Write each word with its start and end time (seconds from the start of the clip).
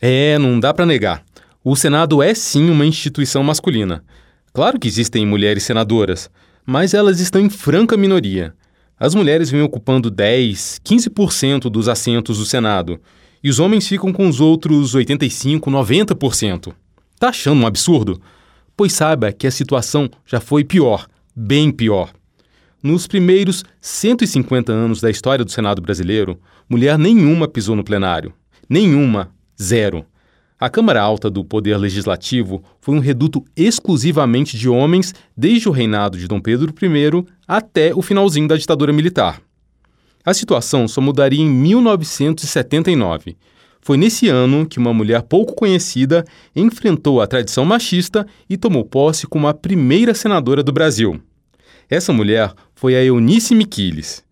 É, 0.00 0.38
não 0.38 0.60
dá 0.60 0.74
para 0.74 0.86
negar. 0.86 1.24
O 1.64 1.74
Senado 1.74 2.22
é 2.22 2.34
sim 2.34 2.70
uma 2.70 2.86
instituição 2.86 3.42
masculina. 3.42 4.04
Claro 4.52 4.78
que 4.78 4.88
existem 4.88 5.26
mulheres 5.26 5.64
senadoras, 5.64 6.30
mas 6.64 6.94
elas 6.94 7.20
estão 7.20 7.40
em 7.40 7.50
franca 7.50 7.96
minoria. 7.96 8.54
As 8.98 9.14
mulheres 9.14 9.50
vêm 9.50 9.62
ocupando 9.62 10.10
10, 10.10 10.80
15% 10.84 11.70
dos 11.70 11.88
assentos 11.88 12.38
do 12.38 12.46
Senado, 12.46 13.00
e 13.42 13.50
os 13.50 13.58
homens 13.58 13.86
ficam 13.86 14.12
com 14.12 14.28
os 14.28 14.40
outros 14.40 14.94
85, 14.94 15.70
90%. 15.70 16.72
Tá 17.18 17.28
achando 17.28 17.62
um 17.62 17.66
absurdo? 17.66 18.20
Pois 18.76 18.92
saiba 18.92 19.32
que 19.32 19.46
a 19.46 19.50
situação 19.50 20.08
já 20.24 20.40
foi 20.40 20.64
pior, 20.64 21.06
bem 21.34 21.70
pior. 21.70 22.10
Nos 22.82 23.06
primeiros 23.06 23.64
150 23.80 24.72
anos 24.72 25.00
da 25.00 25.10
história 25.10 25.44
do 25.44 25.50
Senado 25.50 25.82
brasileiro, 25.82 26.40
mulher 26.68 26.98
nenhuma 26.98 27.48
pisou 27.48 27.74
no 27.74 27.84
plenário. 27.84 28.32
Nenhuma. 28.68 29.35
Zero. 29.60 30.04
A 30.58 30.70
Câmara 30.70 31.02
Alta 31.02 31.28
do 31.28 31.44
Poder 31.44 31.76
Legislativo 31.76 32.64
foi 32.80 32.94
um 32.94 32.98
reduto 32.98 33.44
exclusivamente 33.54 34.56
de 34.56 34.68
homens 34.68 35.14
desde 35.36 35.68
o 35.68 35.72
reinado 35.72 36.16
de 36.16 36.26
Dom 36.26 36.40
Pedro 36.40 36.72
I 36.82 37.26
até 37.46 37.94
o 37.94 38.00
finalzinho 38.00 38.48
da 38.48 38.56
ditadura 38.56 38.92
militar. 38.92 39.40
A 40.24 40.34
situação 40.34 40.88
só 40.88 41.00
mudaria 41.00 41.42
em 41.42 41.48
1979. 41.48 43.36
Foi 43.80 43.96
nesse 43.96 44.28
ano 44.28 44.66
que 44.66 44.78
uma 44.78 44.92
mulher 44.92 45.22
pouco 45.22 45.54
conhecida 45.54 46.24
enfrentou 46.56 47.20
a 47.20 47.26
tradição 47.26 47.64
machista 47.64 48.26
e 48.50 48.56
tomou 48.56 48.84
posse 48.84 49.26
como 49.28 49.46
a 49.46 49.54
primeira 49.54 50.14
senadora 50.14 50.62
do 50.62 50.72
Brasil. 50.72 51.20
Essa 51.88 52.12
mulher 52.12 52.52
foi 52.74 52.96
a 52.96 53.04
Eunice 53.04 53.54
Miquiles. 53.54 54.25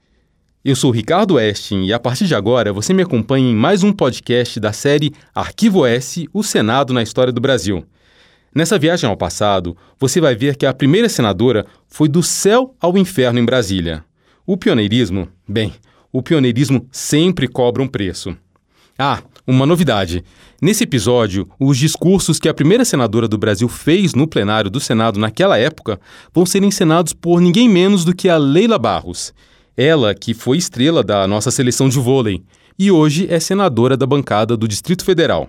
Eu 0.65 0.75
sou 0.75 0.91
Ricardo 0.91 1.39
Estin 1.39 1.83
e 1.83 1.93
a 1.93 1.99
partir 1.99 2.27
de 2.27 2.35
agora 2.35 2.73
você 2.73 2.95
me 2.95 3.03
acompanha 3.03 3.51
em 3.51 3.55
mais 3.55 3.83
um 3.83 3.93
podcast 3.93 4.59
da 4.59 4.73
série 4.73 5.13
Arquivo 5.35 5.85
S, 5.85 6.27
o 6.33 6.43
Senado 6.43 6.95
na 6.95 7.03
História 7.03 7.31
do 7.31 7.39
Brasil. 7.39 7.85
Nessa 8.55 8.79
viagem 8.79 9.07
ao 9.07 9.15
passado, 9.15 9.77
você 10.01 10.23
vai 10.23 10.35
ver 10.35 10.57
que 10.57 10.65
a 10.65 10.73
primeira 10.73 11.07
senadora 11.07 11.67
foi 11.87 12.09
do 12.09 12.23
céu 12.23 12.75
ao 12.81 12.97
inferno 12.97 13.39
em 13.39 13.45
Brasília. 13.45 14.03
O 14.47 14.57
pioneirismo, 14.57 15.29
bem, 15.47 15.75
o 16.11 16.23
pioneirismo 16.23 16.89
sempre 16.91 17.47
cobra 17.47 17.83
um 17.83 17.87
preço. 17.87 18.35
Ah, 18.99 19.23
uma 19.47 19.67
novidade. 19.67 20.25
Nesse 20.63 20.85
episódio, 20.85 21.47
os 21.61 21.77
discursos 21.77 22.39
que 22.39 22.49
a 22.49 22.55
primeira 22.55 22.87
senadora 22.87 23.29
do 23.29 23.37
Brasil 23.37 23.69
fez 23.69 24.15
no 24.15 24.27
plenário 24.27 24.71
do 24.71 24.81
Senado 24.81 25.21
naquela 25.21 25.59
época 25.59 26.01
vão 26.33 26.47
ser 26.47 26.63
encenados 26.63 27.13
por 27.13 27.39
ninguém 27.39 27.69
menos 27.69 28.03
do 28.03 28.17
que 28.17 28.31
a 28.31 28.39
Leila 28.39 28.79
Barros. 28.79 29.35
Ela 29.77 30.15
que 30.15 30.35
foi 30.35 30.57
estrela 30.57 31.03
da 31.03 31.27
nossa 31.27 31.51
seleção 31.51 31.89
de 31.89 31.99
vôlei 31.99 32.43
e 32.79 32.91
hoje 32.91 33.27
é 33.31 33.41
senadora 33.41 33.97
da 33.97 34.07
bancada 34.07 34.57
do 34.57 34.69
Distrito 34.69 35.05
Federal. 35.05 35.49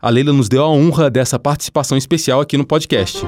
A 0.00 0.08
Leila 0.08 0.32
nos 0.32 0.48
deu 0.48 0.62
a 0.62 0.68
honra 0.68 1.10
dessa 1.10 1.38
participação 1.38 1.98
especial 1.98 2.40
aqui 2.40 2.56
no 2.56 2.66
podcast. 2.66 3.24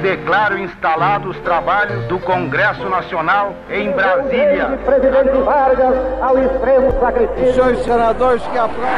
declaro 0.00 0.58
instalados 0.58 1.36
os 1.36 1.42
trabalhos 1.42 2.06
do 2.06 2.18
Congresso 2.18 2.88
Nacional 2.88 3.54
em 3.70 3.90
Brasília. 3.92 4.78
Presidente 4.84 5.38
Vargas 5.44 5.94
ao 6.20 6.38
extremo 6.38 6.90
sacrifício. 6.98 7.48
Os 7.48 7.54
senhores 7.54 7.84
senadores 7.84 8.42
que 8.42 8.58
aprovam. 8.58 8.90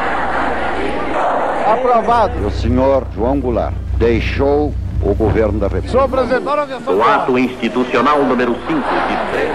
Aprovado. 1.73 2.47
O 2.47 2.51
senhor 2.51 3.07
João 3.15 3.41
Goulart 3.41 3.75
deixou 3.99 4.73
o 5.03 5.15
governo 5.15 5.59
da 5.59 5.67
República. 5.67 5.91
Senhor 5.91 6.09
presidente, 6.09 6.49
audição. 6.49 6.97
O 6.97 7.03
ato 7.03 7.39
institucional 7.39 8.25
número 8.25 8.55
5 8.55 8.65
de 8.67 9.33
3. 9.33 9.53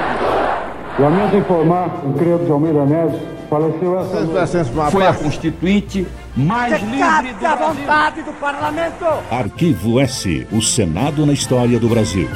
Lamento 0.99 1.35
informar 1.37 2.01
o 2.05 2.13
Credo 2.13 2.45
de 2.45 2.51
Almeida 2.51 2.85
Neves 2.85 3.21
faleceu 3.49 3.99
essa 3.99 4.63
noite. 4.63 4.91
Foi 4.91 5.05
a 5.05 5.13
constituinte 5.13 6.07
mais 6.35 6.73
livre 6.81 7.33
do 7.33 7.45
a 7.45 7.55
Brasil. 7.55 7.75
vontade 7.75 8.21
do 8.23 8.33
parlamento. 8.33 9.05
Arquivo 9.31 9.99
S, 9.99 10.47
o 10.51 10.61
Senado 10.61 11.25
na 11.25 11.33
história 11.33 11.79
do 11.79 11.87
Brasil. 11.87 12.27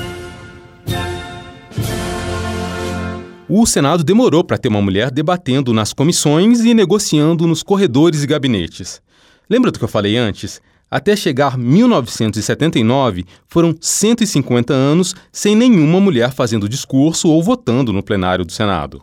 O 3.50 3.66
Senado 3.66 4.04
demorou 4.04 4.44
para 4.46 4.58
ter 4.58 4.70
uma 4.70 4.82
mulher 4.82 5.12
debatendo 5.12 5.74
nas 5.74 5.92
comissões 5.92 6.62
e 6.62 6.74
negociando 6.74 7.46
nos 7.46 7.62
corredores 7.62 8.24
e 8.24 8.28
gabinetes. 8.28 9.02
Lembra 9.50 9.72
do 9.72 9.78
que 9.78 9.84
eu 9.84 9.90
falei 9.90 10.16
antes? 10.16 10.62
Até 10.94 11.16
chegar 11.16 11.58
1979, 11.58 13.26
foram 13.48 13.74
150 13.80 14.74
anos 14.74 15.16
sem 15.32 15.56
nenhuma 15.56 16.02
mulher 16.02 16.34
fazendo 16.34 16.68
discurso 16.68 17.30
ou 17.30 17.42
votando 17.42 17.94
no 17.94 18.04
plenário 18.04 18.44
do 18.44 18.52
Senado. 18.52 19.02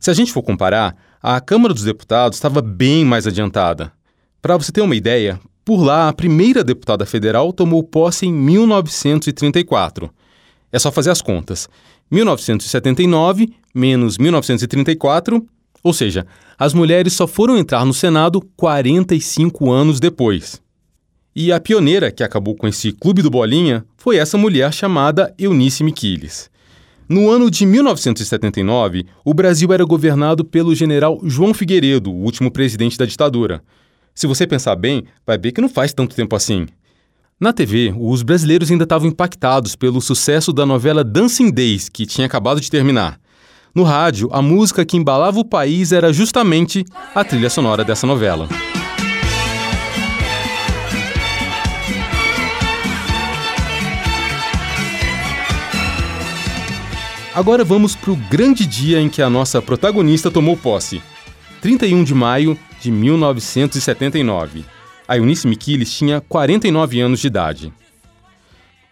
Se 0.00 0.10
a 0.10 0.14
gente 0.14 0.32
for 0.32 0.42
comparar, 0.42 0.96
a 1.22 1.38
Câmara 1.38 1.74
dos 1.74 1.82
Deputados 1.82 2.38
estava 2.38 2.62
bem 2.62 3.04
mais 3.04 3.26
adiantada. 3.26 3.92
Para 4.40 4.56
você 4.56 4.72
ter 4.72 4.80
uma 4.80 4.96
ideia, 4.96 5.38
por 5.66 5.82
lá 5.82 6.08
a 6.08 6.14
primeira 6.14 6.64
deputada 6.64 7.04
federal 7.04 7.52
tomou 7.52 7.84
posse 7.84 8.24
em 8.24 8.32
1934. 8.32 10.08
É 10.72 10.78
só 10.78 10.90
fazer 10.90 11.10
as 11.10 11.20
contas. 11.20 11.68
1979 12.10 13.52
menos 13.74 14.16
1934, 14.16 15.46
ou 15.82 15.92
seja, 15.92 16.26
as 16.58 16.72
mulheres 16.72 17.12
só 17.12 17.26
foram 17.26 17.58
entrar 17.58 17.84
no 17.84 17.92
Senado 17.92 18.40
45 18.56 19.70
anos 19.70 20.00
depois. 20.00 20.58
E 21.40 21.52
a 21.52 21.60
pioneira 21.60 22.10
que 22.10 22.24
acabou 22.24 22.56
com 22.56 22.66
esse 22.66 22.90
clube 22.90 23.22
do 23.22 23.30
Bolinha 23.30 23.84
foi 23.96 24.16
essa 24.16 24.36
mulher 24.36 24.72
chamada 24.72 25.32
Eunice 25.38 25.84
Miquiles. 25.84 26.50
No 27.08 27.30
ano 27.30 27.48
de 27.48 27.64
1979, 27.64 29.06
o 29.24 29.32
Brasil 29.32 29.72
era 29.72 29.84
governado 29.84 30.44
pelo 30.44 30.74
general 30.74 31.20
João 31.22 31.54
Figueiredo, 31.54 32.10
o 32.10 32.24
último 32.24 32.50
presidente 32.50 32.98
da 32.98 33.04
ditadura. 33.04 33.62
Se 34.16 34.26
você 34.26 34.48
pensar 34.48 34.74
bem, 34.74 35.04
vai 35.24 35.38
ver 35.38 35.52
que 35.52 35.60
não 35.60 35.68
faz 35.68 35.92
tanto 35.92 36.16
tempo 36.16 36.34
assim. 36.34 36.66
Na 37.38 37.52
TV, 37.52 37.94
os 37.96 38.24
brasileiros 38.24 38.68
ainda 38.68 38.82
estavam 38.82 39.06
impactados 39.06 39.76
pelo 39.76 40.00
sucesso 40.00 40.52
da 40.52 40.66
novela 40.66 41.04
Dancing 41.04 41.52
Days, 41.52 41.88
que 41.88 42.04
tinha 42.04 42.26
acabado 42.26 42.60
de 42.60 42.68
terminar. 42.68 43.16
No 43.72 43.84
rádio, 43.84 44.28
a 44.32 44.42
música 44.42 44.84
que 44.84 44.96
embalava 44.96 45.38
o 45.38 45.44
país 45.44 45.92
era 45.92 46.12
justamente 46.12 46.84
a 47.14 47.22
trilha 47.22 47.48
sonora 47.48 47.84
dessa 47.84 48.08
novela. 48.08 48.48
Agora 57.38 57.62
vamos 57.62 57.94
para 57.94 58.10
o 58.10 58.16
grande 58.16 58.66
dia 58.66 59.00
em 59.00 59.08
que 59.08 59.22
a 59.22 59.30
nossa 59.30 59.62
protagonista 59.62 60.28
tomou 60.28 60.56
posse. 60.56 61.00
31 61.60 62.02
de 62.02 62.12
maio 62.12 62.58
de 62.80 62.90
1979. 62.90 64.64
A 65.06 65.16
Eunice 65.18 65.46
Miquiles 65.46 65.96
tinha 65.96 66.20
49 66.20 67.00
anos 67.00 67.20
de 67.20 67.28
idade. 67.28 67.72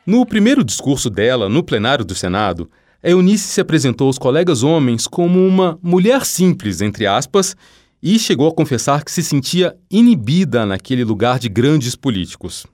No 0.06 0.24
primeiro 0.24 0.62
discurso 0.62 1.10
dela, 1.10 1.48
no 1.48 1.60
plenário 1.64 2.04
do 2.04 2.14
Senado, 2.14 2.70
a 3.02 3.10
Eunice 3.10 3.48
se 3.48 3.60
apresentou 3.60 4.06
aos 4.06 4.16
colegas 4.16 4.62
homens 4.62 5.08
como 5.08 5.44
uma 5.44 5.76
mulher 5.82 6.24
simples, 6.24 6.80
entre 6.80 7.04
aspas, 7.04 7.56
e 8.00 8.16
chegou 8.16 8.46
a 8.46 8.54
confessar 8.54 9.04
que 9.04 9.10
se 9.10 9.24
sentia 9.24 9.74
inibida 9.90 10.64
naquele 10.64 11.02
lugar 11.02 11.40
de 11.40 11.48
grandes 11.48 11.96
políticos. 11.96 12.64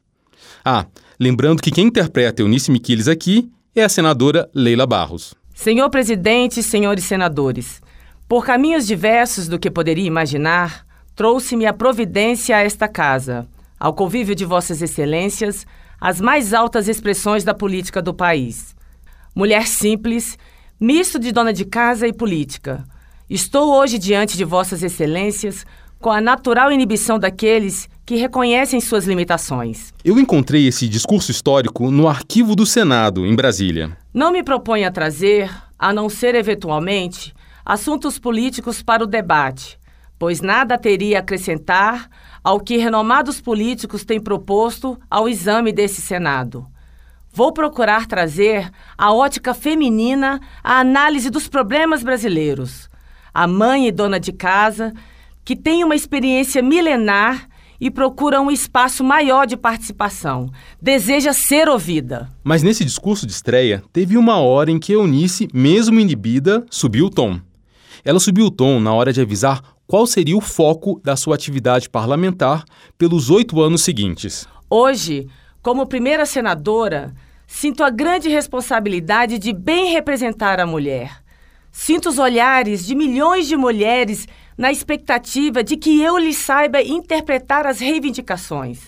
Ah, 0.62 0.84
lembrando 1.18 1.62
que 1.62 1.70
quem 1.70 1.86
interpreta 1.86 2.42
Eunice 2.42 2.70
Miquiles 2.70 3.08
aqui 3.08 3.50
é 3.74 3.82
a 3.82 3.88
senadora 3.88 4.50
Leila 4.54 4.86
Barros. 4.86 5.34
Senhor 5.54 5.90
presidente, 5.90 6.62
senhores 6.62 7.04
senadores, 7.04 7.82
por 8.26 8.44
caminhos 8.44 8.86
diversos 8.86 9.46
do 9.46 9.58
que 9.58 9.70
poderia 9.70 10.06
imaginar, 10.06 10.86
trouxe-me 11.14 11.66
a 11.66 11.72
providência 11.72 12.56
a 12.56 12.60
esta 12.62 12.88
casa, 12.88 13.46
ao 13.78 13.92
convívio 13.92 14.34
de 14.34 14.44
vossas 14.44 14.80
excelências, 14.80 15.66
as 16.00 16.20
mais 16.20 16.54
altas 16.54 16.88
expressões 16.88 17.44
da 17.44 17.52
política 17.52 18.00
do 18.00 18.14
país. 18.14 18.74
Mulher 19.34 19.66
simples, 19.66 20.38
misto 20.80 21.18
de 21.18 21.30
dona 21.30 21.52
de 21.52 21.64
casa 21.64 22.08
e 22.08 22.12
política. 22.12 22.84
Estou 23.28 23.74
hoje 23.74 23.98
diante 23.98 24.36
de 24.36 24.44
vossas 24.44 24.82
excelências 24.82 25.66
com 26.00 26.10
a 26.10 26.20
natural 26.20 26.72
inibição 26.72 27.19
daqueles 27.19 27.88
que 28.04 28.16
reconhecem 28.16 28.81
suas 28.81 29.04
limitações. 29.04 29.93
Eu 30.04 30.19
encontrei 30.19 30.66
esse 30.66 30.88
discurso 30.88 31.31
histórico 31.31 31.90
no 31.90 32.08
arquivo 32.08 32.56
do 32.56 32.66
Senado, 32.66 33.25
em 33.26 33.34
Brasília. 33.34 33.96
Não 34.12 34.32
me 34.32 34.43
proponho 34.43 34.87
a 34.87 34.90
trazer, 34.90 35.50
a 35.78 35.93
não 35.93 36.08
ser 36.08 36.34
eventualmente, 36.34 37.32
assuntos 37.64 38.19
políticos 38.19 38.82
para 38.82 39.04
o 39.04 39.06
debate, 39.06 39.78
pois 40.19 40.40
nada 40.40 40.76
teria 40.76 41.19
a 41.19 41.20
acrescentar 41.20 42.08
ao 42.43 42.58
que 42.58 42.76
renomados 42.76 43.40
políticos 43.40 44.04
têm 44.04 44.20
proposto 44.20 44.99
ao 45.08 45.28
exame 45.28 45.72
desse 45.72 46.02
Senado. 46.02 46.66
Vou 47.32 47.52
procurar 47.52 48.06
trazer 48.06 48.70
a 48.99 49.12
ótica 49.12 49.54
feminina 49.54 50.40
à 50.62 50.81
análise 50.81 51.31
dos 51.31 51.49
problemas 51.49 52.02
brasileiros. 52.02 52.90
A 53.32 53.46
mãe 53.46 53.88
e 53.88 53.93
dona 53.93 54.20
de 54.20 54.32
casa, 54.32 54.93
que 55.44 55.56
tem 55.56 55.82
uma 55.82 55.94
experiência 55.94 56.60
milenar 56.60 57.49
e 57.82 57.90
procura 57.90 58.40
um 58.40 58.49
espaço 58.49 59.02
maior 59.02 59.44
de 59.44 59.56
participação. 59.56 60.49
Deseja 60.81 61.32
ser 61.32 61.69
ouvida. 61.69 62.29
Mas 62.44 62.62
nesse 62.62 62.84
discurso 62.84 63.26
de 63.26 63.32
estreia, 63.32 63.82
teve 63.93 64.17
uma 64.17 64.38
hora 64.38 64.70
em 64.70 64.79
que 64.79 64.93
Eunice, 64.93 65.49
mesmo 65.52 65.99
inibida, 65.99 66.64
subiu 66.70 67.06
o 67.06 67.11
tom. 67.11 67.40
Ela 68.05 68.20
subiu 68.20 68.46
o 68.46 68.50
tom 68.52 68.79
na 68.79 68.94
hora 68.94 69.12
de 69.12 69.20
avisar 69.20 69.61
qual 69.84 70.06
seria 70.06 70.37
o 70.37 70.40
foco 70.40 71.00
da 71.02 71.17
sua 71.17 71.34
atividade 71.34 71.90
parlamentar 71.90 72.64
pelos 72.96 73.31
oito 73.31 73.61
anos 73.61 73.82
seguintes. 73.82 74.46
Hoje, 74.70 75.26
como 75.61 75.85
primeira 75.85 76.25
senadora, 76.25 77.12
sinto 77.49 77.82
a 77.82 77.90
grande 77.90 78.28
responsabilidade 78.28 79.40
de 79.40 79.52
bem 79.52 79.90
representar 79.90 80.61
a 80.61 80.67
mulher. 80.67 81.20
Sinto 81.73 82.11
os 82.11 82.19
olhares 82.20 82.87
de 82.87 82.94
milhões 82.94 83.49
de 83.49 83.56
mulheres 83.56 84.28
na 84.62 84.70
expectativa 84.70 85.64
de 85.64 85.76
que 85.76 86.00
eu 86.00 86.17
lhes 86.17 86.37
saiba 86.37 86.81
interpretar 86.81 87.67
as 87.67 87.81
reivindicações. 87.81 88.79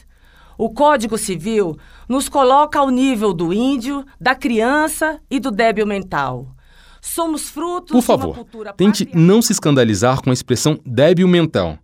O 0.56 0.70
Código 0.70 1.18
Civil 1.18 1.76
nos 2.08 2.28
coloca 2.28 2.78
ao 2.78 2.90
nível 2.90 3.34
do 3.34 3.52
índio, 3.52 4.04
da 4.20 4.36
criança 4.36 5.18
e 5.28 5.40
do 5.40 5.50
débil 5.50 5.84
mental. 5.84 6.46
Somos 7.02 7.48
frutos 7.48 7.90
Por 7.90 8.02
favor, 8.02 8.46
tente 8.76 9.08
não 9.12 9.42
se 9.42 9.50
escandalizar 9.50 10.22
com 10.22 10.30
a 10.30 10.32
expressão 10.32 10.78
débil 10.86 11.26
mental. 11.26 11.76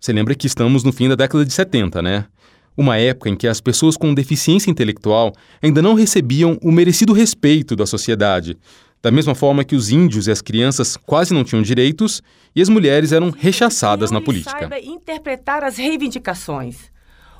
Você 0.00 0.12
lembra 0.12 0.34
que 0.34 0.48
estamos 0.48 0.82
no 0.82 0.92
fim 0.92 1.08
da 1.08 1.14
década 1.14 1.44
de 1.44 1.52
70, 1.52 2.02
né? 2.02 2.26
Uma 2.76 2.96
época 2.98 3.30
em 3.30 3.36
que 3.36 3.46
as 3.46 3.60
pessoas 3.60 3.96
com 3.96 4.12
deficiência 4.12 4.72
intelectual 4.72 5.32
ainda 5.62 5.80
não 5.80 5.94
recebiam 5.94 6.58
o 6.60 6.72
merecido 6.72 7.12
respeito 7.12 7.76
da 7.76 7.86
sociedade. 7.86 8.58
Da 9.06 9.12
mesma 9.12 9.36
forma 9.36 9.62
que 9.62 9.76
os 9.76 9.88
índios 9.88 10.26
e 10.26 10.32
as 10.32 10.42
crianças 10.42 10.96
quase 10.96 11.32
não 11.32 11.44
tinham 11.44 11.62
direitos 11.62 12.20
e 12.56 12.60
as 12.60 12.68
mulheres 12.68 13.12
eram 13.12 13.30
rechaçadas 13.30 14.10
na 14.10 14.20
política. 14.20 14.58
Saiba 14.58 14.80
interpretar 14.80 15.62
as 15.62 15.76
reivindicações. 15.76 16.90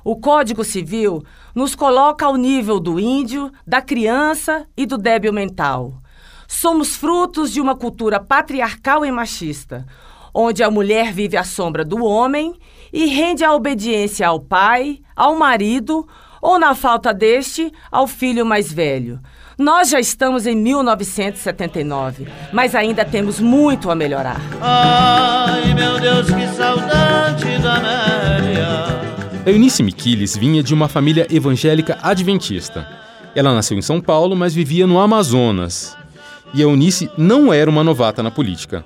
O 0.01 0.15
Código 0.15 0.63
Civil 0.63 1.25
nos 1.53 1.75
coloca 1.75 2.25
ao 2.25 2.37
nível 2.37 2.79
do 2.79 2.97
índio, 2.97 3.51
da 3.67 3.81
criança 3.81 4.65
e 4.77 4.85
do 4.85 4.97
débil 4.97 5.33
mental. 5.33 6.01
Somos 6.47 6.95
frutos 6.95 7.51
de 7.51 7.59
uma 7.59 7.75
cultura 7.75 8.17
patriarcal 8.17 9.03
e 9.03 9.11
machista, 9.11 9.85
onde 10.33 10.63
a 10.63 10.71
mulher 10.71 11.11
vive 11.11 11.35
à 11.35 11.43
sombra 11.43 11.83
do 11.83 12.01
homem 12.01 12.55
e 12.93 13.07
rende 13.07 13.43
a 13.43 13.53
obediência 13.53 14.25
ao 14.25 14.39
pai, 14.39 15.01
ao 15.13 15.37
marido 15.37 16.07
ou, 16.41 16.57
na 16.57 16.73
falta 16.73 17.13
deste, 17.13 17.69
ao 17.91 18.07
filho 18.07 18.45
mais 18.45 18.71
velho. 18.71 19.19
Nós 19.57 19.89
já 19.89 19.99
estamos 19.99 20.45
em 20.45 20.55
1979, 20.55 22.27
mas 22.53 22.75
ainda 22.75 23.03
temos 23.03 23.39
muito 23.39 23.89
a 23.89 23.95
melhorar. 23.95 24.39
Ai, 24.61 25.73
meu 25.73 25.99
Deus, 25.99 26.27
que 26.29 26.47
saudade 26.55 27.57
da 27.57 27.77
Amélia. 27.77 28.67
A 29.43 29.49
Eunice 29.49 29.81
Miquiles 29.81 30.37
vinha 30.37 30.61
de 30.61 30.75
uma 30.75 30.87
família 30.87 31.25
evangélica 31.31 31.97
adventista. 32.03 32.87
Ela 33.33 33.51
nasceu 33.51 33.75
em 33.75 33.81
São 33.81 33.99
Paulo, 33.99 34.35
mas 34.35 34.53
vivia 34.53 34.85
no 34.85 34.99
Amazonas. 34.99 35.97
E 36.53 36.59
a 36.61 36.65
Eunice 36.65 37.09
não 37.17 37.51
era 37.51 37.67
uma 37.67 37.83
novata 37.83 38.21
na 38.21 38.29
política. 38.29 38.85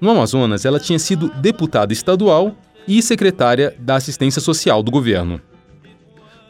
No 0.00 0.10
Amazonas, 0.10 0.64
ela 0.64 0.78
tinha 0.78 1.00
sido 1.00 1.32
deputada 1.34 1.92
estadual 1.92 2.54
e 2.86 3.02
secretária 3.02 3.74
da 3.76 3.96
assistência 3.96 4.40
social 4.40 4.84
do 4.84 4.90
governo. 4.92 5.40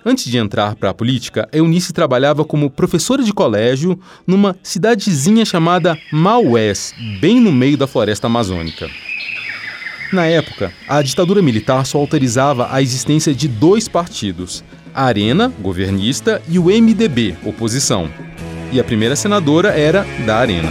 Antes 0.04 0.24
de 0.24 0.36
entrar 0.36 0.74
para 0.74 0.90
a 0.90 0.94
política, 0.94 1.48
Eunice 1.52 1.92
trabalhava 1.92 2.44
como 2.44 2.68
professora 2.68 3.22
de 3.22 3.32
colégio 3.32 3.98
numa 4.26 4.56
cidadezinha 4.62 5.44
chamada 5.44 5.96
Maués, 6.12 6.92
bem 7.20 7.40
no 7.40 7.52
meio 7.52 7.76
da 7.76 7.86
floresta 7.86 8.26
amazônica. 8.26 8.88
Na 10.12 10.26
época, 10.26 10.72
a 10.88 11.00
ditadura 11.00 11.40
militar 11.40 11.86
só 11.86 11.98
autorizava 11.98 12.68
a 12.70 12.82
existência 12.82 13.32
de 13.32 13.46
dois 13.48 13.88
partidos: 13.88 14.62
a 14.92 15.04
Arena, 15.04 15.50
governista, 15.60 16.42
e 16.48 16.58
o 16.58 16.64
MDB, 16.64 17.36
oposição. 17.44 18.10
E 18.72 18.80
a 18.80 18.84
primeira 18.84 19.14
senadora 19.14 19.68
era 19.68 20.04
da 20.26 20.36
Arena. 20.36 20.70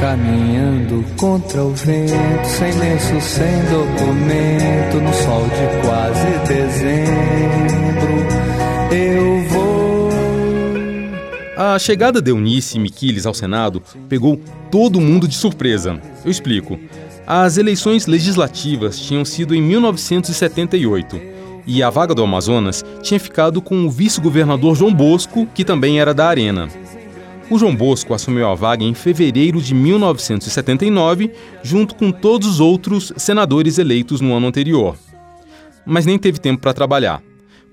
Caminhando 0.00 1.04
contra 1.16 1.62
o 1.62 1.74
vento, 1.74 2.46
sem 2.46 2.72
lenço, 2.72 3.20
sem 3.20 3.60
documento, 3.64 5.00
no 5.00 5.12
sol 5.12 5.42
de 5.48 5.86
quase 5.86 6.28
dezembro, 6.46 7.67
A 11.60 11.76
chegada 11.76 12.22
de 12.22 12.30
Eunice 12.30 12.78
Miquiles 12.78 13.26
ao 13.26 13.34
Senado 13.34 13.82
pegou 14.08 14.40
todo 14.70 15.00
mundo 15.00 15.26
de 15.26 15.34
surpresa. 15.34 16.00
Eu 16.24 16.30
explico. 16.30 16.78
As 17.26 17.58
eleições 17.58 18.06
legislativas 18.06 18.96
tinham 19.00 19.24
sido 19.24 19.56
em 19.56 19.60
1978 19.60 21.20
e 21.66 21.82
a 21.82 21.90
vaga 21.90 22.14
do 22.14 22.22
Amazonas 22.22 22.84
tinha 23.02 23.18
ficado 23.18 23.60
com 23.60 23.84
o 23.84 23.90
vice-governador 23.90 24.76
João 24.76 24.94
Bosco, 24.94 25.48
que 25.52 25.64
também 25.64 25.98
era 25.98 26.14
da 26.14 26.28
Arena. 26.28 26.68
O 27.50 27.58
João 27.58 27.74
Bosco 27.74 28.14
assumiu 28.14 28.46
a 28.46 28.54
vaga 28.54 28.84
em 28.84 28.94
fevereiro 28.94 29.60
de 29.60 29.74
1979, 29.74 31.32
junto 31.64 31.96
com 31.96 32.12
todos 32.12 32.46
os 32.46 32.60
outros 32.60 33.12
senadores 33.16 33.78
eleitos 33.78 34.20
no 34.20 34.32
ano 34.32 34.46
anterior. 34.46 34.96
Mas 35.84 36.06
nem 36.06 36.20
teve 36.20 36.38
tempo 36.38 36.62
para 36.62 36.72
trabalhar, 36.72 37.20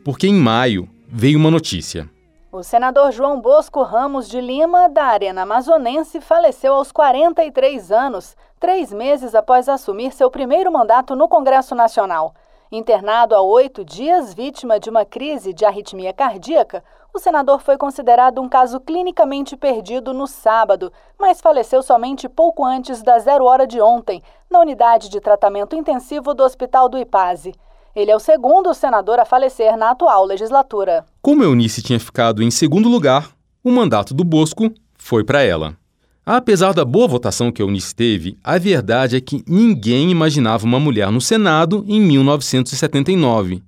porque 0.03 0.25
em 0.25 0.33
maio 0.33 0.89
veio 1.07 1.37
uma 1.37 1.51
notícia. 1.51 2.14
O 2.57 2.63
senador 2.63 3.11
João 3.11 3.41
Bosco 3.41 3.83
Ramos 3.83 4.29
de 4.29 4.39
Lima, 4.39 4.87
da 4.87 5.03
Arena 5.03 5.41
Amazonense, 5.41 6.21
faleceu 6.21 6.73
aos 6.73 6.89
43 6.89 7.91
anos, 7.91 8.33
três 8.57 8.93
meses 8.93 9.35
após 9.35 9.67
assumir 9.67 10.13
seu 10.13 10.31
primeiro 10.31 10.71
mandato 10.71 11.17
no 11.17 11.27
Congresso 11.27 11.75
Nacional. 11.75 12.33
Internado 12.71 13.35
há 13.35 13.41
oito 13.41 13.83
dias, 13.83 14.33
vítima 14.33 14.79
de 14.79 14.89
uma 14.89 15.03
crise 15.03 15.53
de 15.53 15.65
arritmia 15.65 16.13
cardíaca, 16.13 16.81
o 17.13 17.19
senador 17.19 17.59
foi 17.59 17.77
considerado 17.77 18.41
um 18.41 18.47
caso 18.47 18.79
clinicamente 18.79 19.57
perdido 19.57 20.13
no 20.13 20.25
sábado, 20.25 20.93
mas 21.19 21.41
faleceu 21.41 21.83
somente 21.83 22.29
pouco 22.29 22.63
antes 22.63 23.03
da 23.03 23.19
zero 23.19 23.43
hora 23.43 23.67
de 23.67 23.81
ontem, 23.81 24.23
na 24.49 24.61
unidade 24.61 25.09
de 25.09 25.19
tratamento 25.19 25.75
intensivo 25.75 26.33
do 26.33 26.41
Hospital 26.41 26.87
do 26.87 26.97
Ipaze. 26.97 27.53
Ele 27.95 28.11
é 28.11 28.15
o 28.15 28.19
segundo 28.19 28.73
senador 28.73 29.19
a 29.19 29.25
falecer 29.25 29.77
na 29.77 29.91
atual 29.91 30.25
legislatura. 30.25 31.05
Como 31.21 31.41
Eunice 31.43 31.81
tinha 31.81 31.99
ficado 31.99 32.43
em 32.43 32.51
segundo 32.51 32.89
lugar, 32.89 33.31
o 33.63 33.71
mandato 33.71 34.13
do 34.13 34.25
Bosco 34.25 34.69
foi 34.97 35.23
para 35.23 35.41
ela. 35.41 35.77
Apesar 36.25 36.73
da 36.73 36.83
boa 36.83 37.07
votação 37.07 37.53
que 37.53 37.61
Eunice 37.61 37.95
teve, 37.95 38.37
a 38.43 38.57
verdade 38.57 39.15
é 39.15 39.21
que 39.21 39.41
ninguém 39.47 40.11
imaginava 40.11 40.65
uma 40.65 40.79
mulher 40.79 41.09
no 41.09 41.21
Senado 41.21 41.85
em 41.87 42.01
1979. 42.01 43.63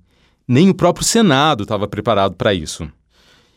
Nem 0.46 0.70
o 0.70 0.76
próprio 0.76 1.06
Senado 1.06 1.64
estava 1.64 1.88
preparado 1.88 2.36
para 2.36 2.54
isso. 2.54 2.86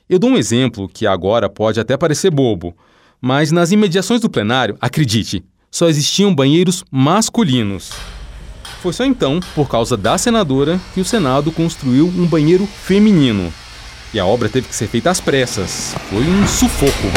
Eu 0.09 0.21
dou 0.21 0.31
um 0.31 0.37
exemplo 0.37 0.89
que 0.89 1.05
agora 1.05 1.49
pode 1.49 1.81
até 1.81 1.97
parecer 1.97 2.31
bobo, 2.31 2.77
mas 3.21 3.51
nas 3.51 3.73
imediações 3.73 4.21
do 4.21 4.31
plenário, 4.31 4.77
acredite, 4.81 5.45
só 5.69 5.89
existiam 5.89 6.33
banheiros 6.33 6.85
masculinos. 6.93 7.91
Foi 8.81 8.95
só 8.95 9.05
então, 9.05 9.41
por 9.55 9.69
causa 9.69 9.95
da 9.95 10.17
senadora, 10.17 10.81
que 10.95 11.03
o 11.03 11.05
Senado 11.05 11.53
construiu 11.53 12.07
um 12.07 12.27
banheiro 12.27 12.67
feminino. 12.67 13.53
E 14.15 14.19
a 14.19 14.25
obra 14.25 14.49
teve 14.49 14.69
que 14.69 14.75
ser 14.75 14.87
feita 14.87 15.11
às 15.11 15.21
pressas. 15.21 15.95
Foi 16.09 16.23
um 16.23 16.47
sufoco. 16.47 17.13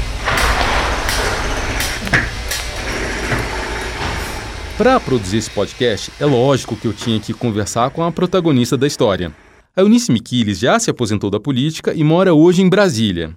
Para 4.77 4.99
produzir 4.99 5.37
esse 5.37 5.49
podcast, 5.49 6.11
é 6.19 6.25
lógico 6.25 6.75
que 6.75 6.85
eu 6.85 6.91
tinha 6.91 7.17
que 7.17 7.33
conversar 7.33 7.91
com 7.91 8.03
a 8.03 8.11
protagonista 8.11 8.75
da 8.75 8.85
história. 8.85 9.33
A 9.73 9.81
Eunice 9.81 10.11
Miquiles 10.11 10.59
já 10.59 10.77
se 10.77 10.89
aposentou 10.89 11.29
da 11.29 11.39
política 11.39 11.93
e 11.93 12.03
mora 12.03 12.33
hoje 12.33 12.61
em 12.61 12.67
Brasília. 12.67 13.33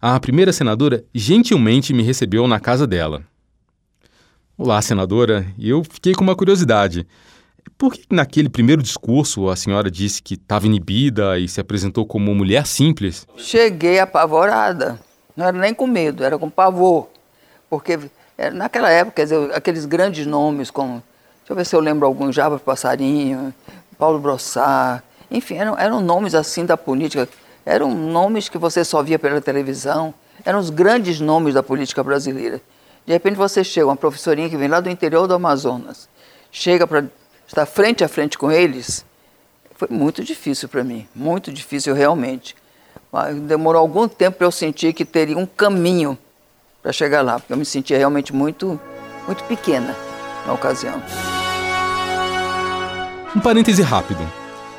A 0.00 0.20
primeira 0.20 0.52
senadora 0.52 1.04
gentilmente 1.12 1.92
me 1.92 2.04
recebeu 2.04 2.46
na 2.46 2.60
casa 2.60 2.86
dela. 2.86 3.24
Olá, 4.56 4.80
senadora. 4.80 5.44
Eu 5.58 5.82
fiquei 5.82 6.14
com 6.14 6.22
uma 6.22 6.36
curiosidade. 6.36 7.04
Por 7.78 7.92
que 7.92 8.06
naquele 8.10 8.48
primeiro 8.48 8.82
discurso 8.82 9.50
a 9.50 9.56
senhora 9.56 9.90
disse 9.90 10.22
que 10.22 10.34
estava 10.34 10.64
inibida 10.64 11.38
e 11.38 11.46
se 11.46 11.60
apresentou 11.60 12.06
como 12.06 12.34
mulher 12.34 12.66
simples? 12.66 13.26
Cheguei 13.36 13.98
apavorada. 13.98 14.98
Não 15.36 15.46
era 15.46 15.58
nem 15.58 15.74
com 15.74 15.86
medo, 15.86 16.24
era 16.24 16.38
com 16.38 16.48
pavor. 16.48 17.08
Porque 17.68 17.98
naquela 18.54 18.90
época, 18.90 19.22
dizer, 19.22 19.54
aqueles 19.54 19.84
grandes 19.84 20.26
nomes 20.26 20.70
como. 20.70 21.02
Deixa 21.40 21.52
eu 21.52 21.56
ver 21.56 21.66
se 21.66 21.76
eu 21.76 21.80
lembro 21.80 22.06
alguns, 22.06 22.34
Java 22.34 22.58
Passarinho, 22.58 23.54
Paulo 23.98 24.18
Brossard, 24.18 25.02
enfim, 25.30 25.56
eram, 25.56 25.78
eram 25.78 26.00
nomes 26.00 26.34
assim 26.34 26.64
da 26.64 26.76
política. 26.76 27.28
Eram 27.64 27.94
nomes 27.94 28.48
que 28.48 28.56
você 28.56 28.84
só 28.84 29.02
via 29.02 29.18
pela 29.18 29.40
televisão. 29.40 30.14
Eram 30.44 30.58
os 30.58 30.70
grandes 30.70 31.20
nomes 31.20 31.52
da 31.52 31.62
política 31.62 32.02
brasileira. 32.02 32.60
De 33.04 33.12
repente 33.12 33.36
você 33.36 33.62
chega, 33.62 33.86
uma 33.86 33.96
professorinha 33.96 34.48
que 34.48 34.56
vem 34.56 34.68
lá 34.68 34.80
do 34.80 34.88
interior 34.88 35.26
do 35.26 35.34
Amazonas, 35.34 36.08
chega 36.50 36.86
para 36.86 37.04
estar 37.46 37.66
frente 37.66 38.02
a 38.02 38.08
frente 38.08 38.36
com 38.36 38.50
eles, 38.50 39.04
foi 39.76 39.88
muito 39.90 40.24
difícil 40.24 40.68
para 40.68 40.82
mim, 40.82 41.06
muito 41.14 41.52
difícil 41.52 41.94
realmente. 41.94 42.56
Demorou 43.46 43.80
algum 43.80 44.08
tempo 44.08 44.38
para 44.38 44.46
eu 44.46 44.52
sentir 44.52 44.92
que 44.92 45.04
teria 45.04 45.36
um 45.36 45.46
caminho 45.46 46.18
para 46.82 46.92
chegar 46.92 47.22
lá, 47.22 47.38
porque 47.38 47.52
eu 47.52 47.56
me 47.56 47.64
sentia 47.64 47.96
realmente 47.96 48.34
muito, 48.34 48.80
muito 49.26 49.42
pequena 49.44 49.94
na 50.46 50.52
ocasião. 50.52 51.02
Um 53.34 53.40
parêntese 53.40 53.82
rápido. 53.82 54.20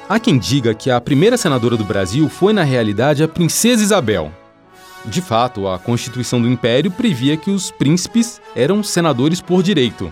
Há 0.10 0.20
quem 0.20 0.40
diga 0.40 0.74
que 0.74 0.90
a 0.90 1.02
primeira 1.02 1.38
senadora 1.38 1.76
do 1.76 1.84
Brasil 1.84 2.30
foi, 2.30 2.54
na 2.54 2.64
realidade, 2.64 3.24
a 3.24 3.28
Princesa 3.28 3.84
Isabel. 3.84 4.32
De 5.06 5.22
fato, 5.22 5.68
a 5.68 5.78
Constituição 5.78 6.42
do 6.42 6.48
Império 6.48 6.90
previa 6.90 7.38
que 7.38 7.52
os 7.52 7.72
príncipes 7.72 8.42
eram 8.56 8.82
senadores 8.82 9.42
por 9.42 9.62
direito. 9.62 10.12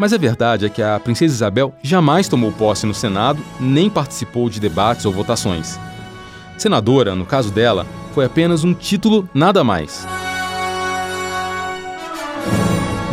Mas 0.00 0.14
a 0.14 0.16
verdade 0.16 0.64
é 0.64 0.70
que 0.70 0.80
a 0.80 0.98
princesa 0.98 1.34
Isabel 1.34 1.74
jamais 1.82 2.26
tomou 2.26 2.50
posse 2.50 2.86
no 2.86 2.94
Senado, 2.94 3.44
nem 3.60 3.90
participou 3.90 4.48
de 4.48 4.58
debates 4.58 5.04
ou 5.04 5.12
votações. 5.12 5.78
Senadora, 6.56 7.14
no 7.14 7.26
caso 7.26 7.52
dela, 7.52 7.86
foi 8.14 8.24
apenas 8.24 8.64
um 8.64 8.72
título, 8.72 9.28
nada 9.34 9.62
mais. 9.62 10.06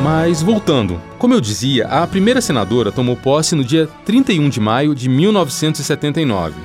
Mas 0.02 0.42
voltando, 0.42 1.02
como 1.20 1.34
eu 1.34 1.42
dizia, 1.42 1.88
a 1.88 2.08
primeira 2.08 2.40
senadora 2.40 2.90
tomou 2.90 3.18
posse 3.18 3.54
no 3.54 3.66
dia 3.66 3.90
31 4.06 4.48
de 4.48 4.62
maio 4.62 4.96
de 4.96 5.10
1979. 5.10 6.56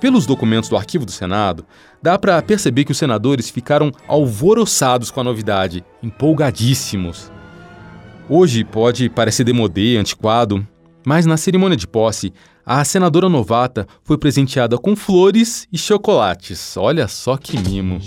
Pelos 0.00 0.26
documentos 0.26 0.68
do 0.68 0.76
arquivo 0.76 1.06
do 1.06 1.12
Senado, 1.12 1.64
dá 2.02 2.18
para 2.18 2.42
perceber 2.42 2.84
que 2.84 2.90
os 2.90 2.98
senadores 2.98 3.50
ficaram 3.50 3.92
alvoroçados 4.08 5.12
com 5.12 5.20
a 5.20 5.24
novidade, 5.24 5.84
empolgadíssimos. 6.02 7.32
Hoje 8.28 8.64
pode 8.64 9.10
parecer 9.10 9.44
demodê, 9.44 9.98
antiquado, 9.98 10.66
mas 11.04 11.26
na 11.26 11.36
cerimônia 11.36 11.76
de 11.76 11.86
posse, 11.86 12.32
a 12.64 12.82
senadora 12.82 13.28
novata 13.28 13.86
foi 14.02 14.16
presenteada 14.16 14.78
com 14.78 14.96
flores 14.96 15.68
e 15.70 15.76
chocolates. 15.76 16.74
Olha 16.78 17.06
só 17.06 17.36
que 17.36 17.58
mimo. 17.58 18.00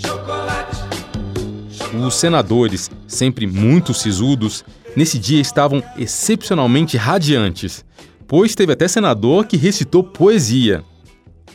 Os 2.04 2.14
senadores, 2.16 2.90
sempre 3.06 3.46
muito 3.46 3.94
sisudos, 3.94 4.64
nesse 4.96 5.20
dia 5.20 5.40
estavam 5.40 5.82
excepcionalmente 5.96 6.96
radiantes, 6.96 7.84
pois 8.26 8.56
teve 8.56 8.72
até 8.72 8.88
senador 8.88 9.46
que 9.46 9.56
recitou 9.56 10.02
poesia. 10.02 10.82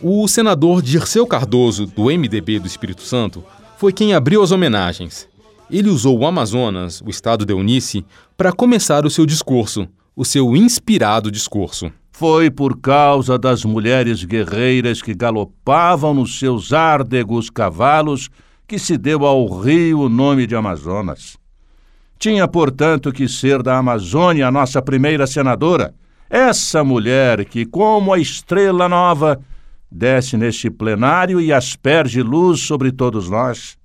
O 0.01 0.25
senador 0.27 0.81
Dirceu 0.81 1.27
Cardoso, 1.27 1.85
do 1.85 2.05
MDB 2.05 2.59
do 2.59 2.67
Espírito 2.67 3.01
Santo, 3.01 3.43
foi 3.77 3.91
quem 3.91 4.13
abriu 4.13 4.41
as 4.41 4.51
homenagens. 4.51 5.27
Ele 5.73 5.89
usou 5.89 6.19
o 6.19 6.27
Amazonas, 6.27 7.01
o 7.01 7.09
estado 7.09 7.47
de 7.47 7.51
Eunice, 7.51 8.05
para 8.37 8.51
começar 8.51 9.07
o 9.07 9.09
seu 9.09 9.25
discurso, 9.25 9.87
o 10.15 10.23
seu 10.23 10.55
inspirado 10.55 11.31
discurso. 11.31 11.91
Foi 12.11 12.51
por 12.51 12.79
causa 12.79 13.39
das 13.39 13.65
mulheres 13.65 14.23
guerreiras 14.23 15.01
que 15.01 15.15
galopavam 15.15 16.13
nos 16.13 16.37
seus 16.37 16.73
árdegos 16.73 17.49
cavalos 17.49 18.29
que 18.67 18.77
se 18.77 18.99
deu 18.99 19.25
ao 19.25 19.47
rio 19.47 20.01
o 20.01 20.09
nome 20.09 20.45
de 20.45 20.55
Amazonas. 20.55 21.37
Tinha, 22.19 22.47
portanto, 22.47 23.11
que 23.11 23.27
ser 23.27 23.63
da 23.63 23.75
Amazônia 23.75 24.49
a 24.49 24.51
nossa 24.51 24.79
primeira 24.79 25.25
senadora, 25.25 25.91
essa 26.29 26.83
mulher 26.83 27.45
que, 27.45 27.65
como 27.65 28.13
a 28.13 28.19
estrela 28.19 28.87
nova, 28.87 29.41
desce 29.91 30.37
neste 30.37 30.69
plenário 30.69 31.41
e 31.41 31.51
asperge 31.51 32.21
luz 32.21 32.59
sobre 32.59 32.91
todos 32.91 33.27
nós. 33.27 33.75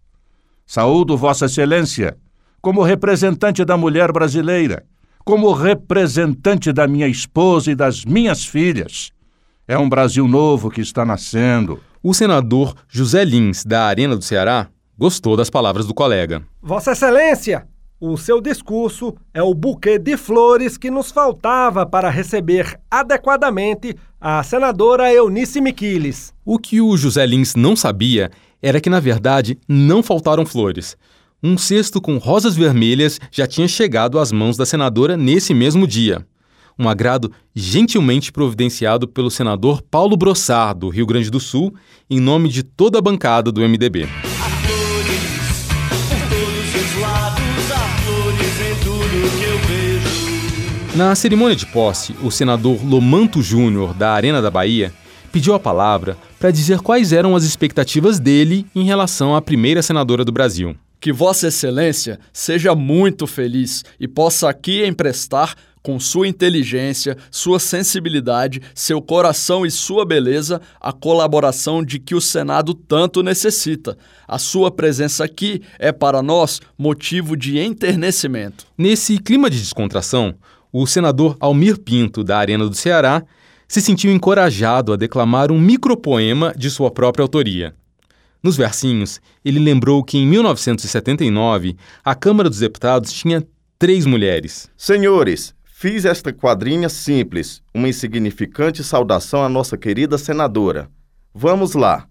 Saúdo 0.70 1.16
Vossa 1.16 1.46
Excelência, 1.46 2.18
como 2.60 2.82
representante 2.82 3.64
da 3.64 3.74
mulher 3.74 4.12
brasileira, 4.12 4.84
como 5.24 5.50
representante 5.50 6.74
da 6.74 6.86
minha 6.86 7.08
esposa 7.08 7.70
e 7.70 7.74
das 7.74 8.04
minhas 8.04 8.44
filhas. 8.44 9.10
É 9.66 9.78
um 9.78 9.88
Brasil 9.88 10.28
novo 10.28 10.68
que 10.68 10.82
está 10.82 11.06
nascendo. 11.06 11.80
O 12.02 12.12
senador 12.12 12.74
José 12.86 13.24
Lins, 13.24 13.64
da 13.64 13.84
Arena 13.84 14.14
do 14.14 14.22
Ceará, 14.22 14.68
gostou 14.98 15.38
das 15.38 15.48
palavras 15.48 15.86
do 15.86 15.94
colega. 15.94 16.42
Vossa 16.60 16.92
Excelência, 16.92 17.66
o 17.98 18.18
seu 18.18 18.38
discurso 18.38 19.16
é 19.32 19.42
o 19.42 19.54
buquê 19.54 19.98
de 19.98 20.18
flores 20.18 20.76
que 20.76 20.90
nos 20.90 21.10
faltava 21.10 21.86
para 21.86 22.10
receber 22.10 22.78
adequadamente 22.90 23.96
a 24.20 24.42
senadora 24.42 25.10
Eunice 25.10 25.62
Miquiles. 25.62 26.34
O 26.44 26.58
que 26.58 26.78
o 26.78 26.94
José 26.94 27.24
Lins 27.24 27.54
não 27.54 27.74
sabia 27.74 28.30
era 28.62 28.80
que, 28.80 28.90
na 28.90 29.00
verdade, 29.00 29.58
não 29.68 30.02
faltaram 30.02 30.44
flores. 30.44 30.96
Um 31.42 31.56
cesto 31.56 32.00
com 32.00 32.18
rosas 32.18 32.56
vermelhas 32.56 33.20
já 33.30 33.46
tinha 33.46 33.68
chegado 33.68 34.18
às 34.18 34.32
mãos 34.32 34.56
da 34.56 34.66
senadora 34.66 35.16
nesse 35.16 35.54
mesmo 35.54 35.86
dia. 35.86 36.26
Um 36.78 36.88
agrado 36.88 37.32
gentilmente 37.54 38.30
providenciado 38.30 39.06
pelo 39.08 39.30
senador 39.30 39.82
Paulo 39.82 40.16
Brossard, 40.16 40.80
do 40.80 40.88
Rio 40.88 41.06
Grande 41.06 41.30
do 41.30 41.40
Sul, 41.40 41.74
em 42.08 42.20
nome 42.20 42.48
de 42.48 42.62
toda 42.62 42.98
a 42.98 43.02
bancada 43.02 43.50
do 43.50 43.60
MDB. 43.60 44.08
Na 50.94 51.14
cerimônia 51.14 51.54
de 51.54 51.64
posse, 51.66 52.16
o 52.24 52.30
senador 52.30 52.84
Lomanto 52.84 53.40
Júnior, 53.40 53.94
da 53.94 54.12
Arena 54.12 54.42
da 54.42 54.50
Bahia, 54.50 54.92
pediu 55.32 55.54
a 55.54 55.60
palavra 55.60 56.16
para 56.38 56.50
dizer 56.50 56.80
quais 56.80 57.12
eram 57.12 57.36
as 57.36 57.44
expectativas 57.44 58.18
dele 58.18 58.66
em 58.74 58.84
relação 58.84 59.34
à 59.34 59.42
primeira 59.42 59.82
senadora 59.82 60.24
do 60.24 60.32
Brasil. 60.32 60.76
Que 61.00 61.12
Vossa 61.12 61.48
Excelência 61.48 62.18
seja 62.32 62.74
muito 62.74 63.26
feliz 63.26 63.84
e 64.00 64.08
possa 64.08 64.48
aqui 64.48 64.84
emprestar, 64.84 65.54
com 65.80 65.98
sua 65.98 66.28
inteligência, 66.28 67.16
sua 67.30 67.58
sensibilidade, 67.58 68.60
seu 68.74 69.00
coração 69.00 69.64
e 69.64 69.70
sua 69.70 70.04
beleza, 70.04 70.60
a 70.80 70.92
colaboração 70.92 71.84
de 71.84 71.98
que 71.98 72.14
o 72.14 72.20
Senado 72.20 72.74
tanto 72.74 73.22
necessita. 73.22 73.96
A 74.26 74.38
sua 74.38 74.70
presença 74.70 75.24
aqui 75.24 75.62
é 75.78 75.92
para 75.92 76.20
nós 76.20 76.60
motivo 76.76 77.36
de 77.36 77.58
enternecimento. 77.58 78.66
Nesse 78.76 79.18
clima 79.18 79.48
de 79.48 79.58
descontração, 79.58 80.34
o 80.72 80.86
senador 80.86 81.36
Almir 81.40 81.78
Pinto, 81.78 82.22
da 82.22 82.38
Arena 82.38 82.68
do 82.68 82.74
Ceará, 82.74 83.22
se 83.68 83.82
sentiu 83.82 84.10
encorajado 84.10 84.92
a 84.94 84.96
declamar 84.96 85.52
um 85.52 85.60
micropoema 85.60 86.54
de 86.56 86.70
sua 86.70 86.90
própria 86.90 87.22
autoria. 87.22 87.74
Nos 88.42 88.56
versinhos, 88.56 89.20
ele 89.44 89.58
lembrou 89.58 90.02
que 90.02 90.16
em 90.16 90.26
1979 90.26 91.76
a 92.02 92.14
Câmara 92.14 92.48
dos 92.48 92.60
Deputados 92.60 93.12
tinha 93.12 93.46
três 93.78 94.06
mulheres. 94.06 94.70
Senhores, 94.76 95.54
fiz 95.64 96.04
esta 96.04 96.32
quadrinha 96.32 96.88
simples, 96.88 97.62
uma 97.74 97.88
insignificante 97.88 98.82
saudação 98.82 99.44
à 99.44 99.48
nossa 99.48 99.76
querida 99.76 100.16
senadora. 100.16 100.88
Vamos 101.34 101.74
lá. 101.74 102.08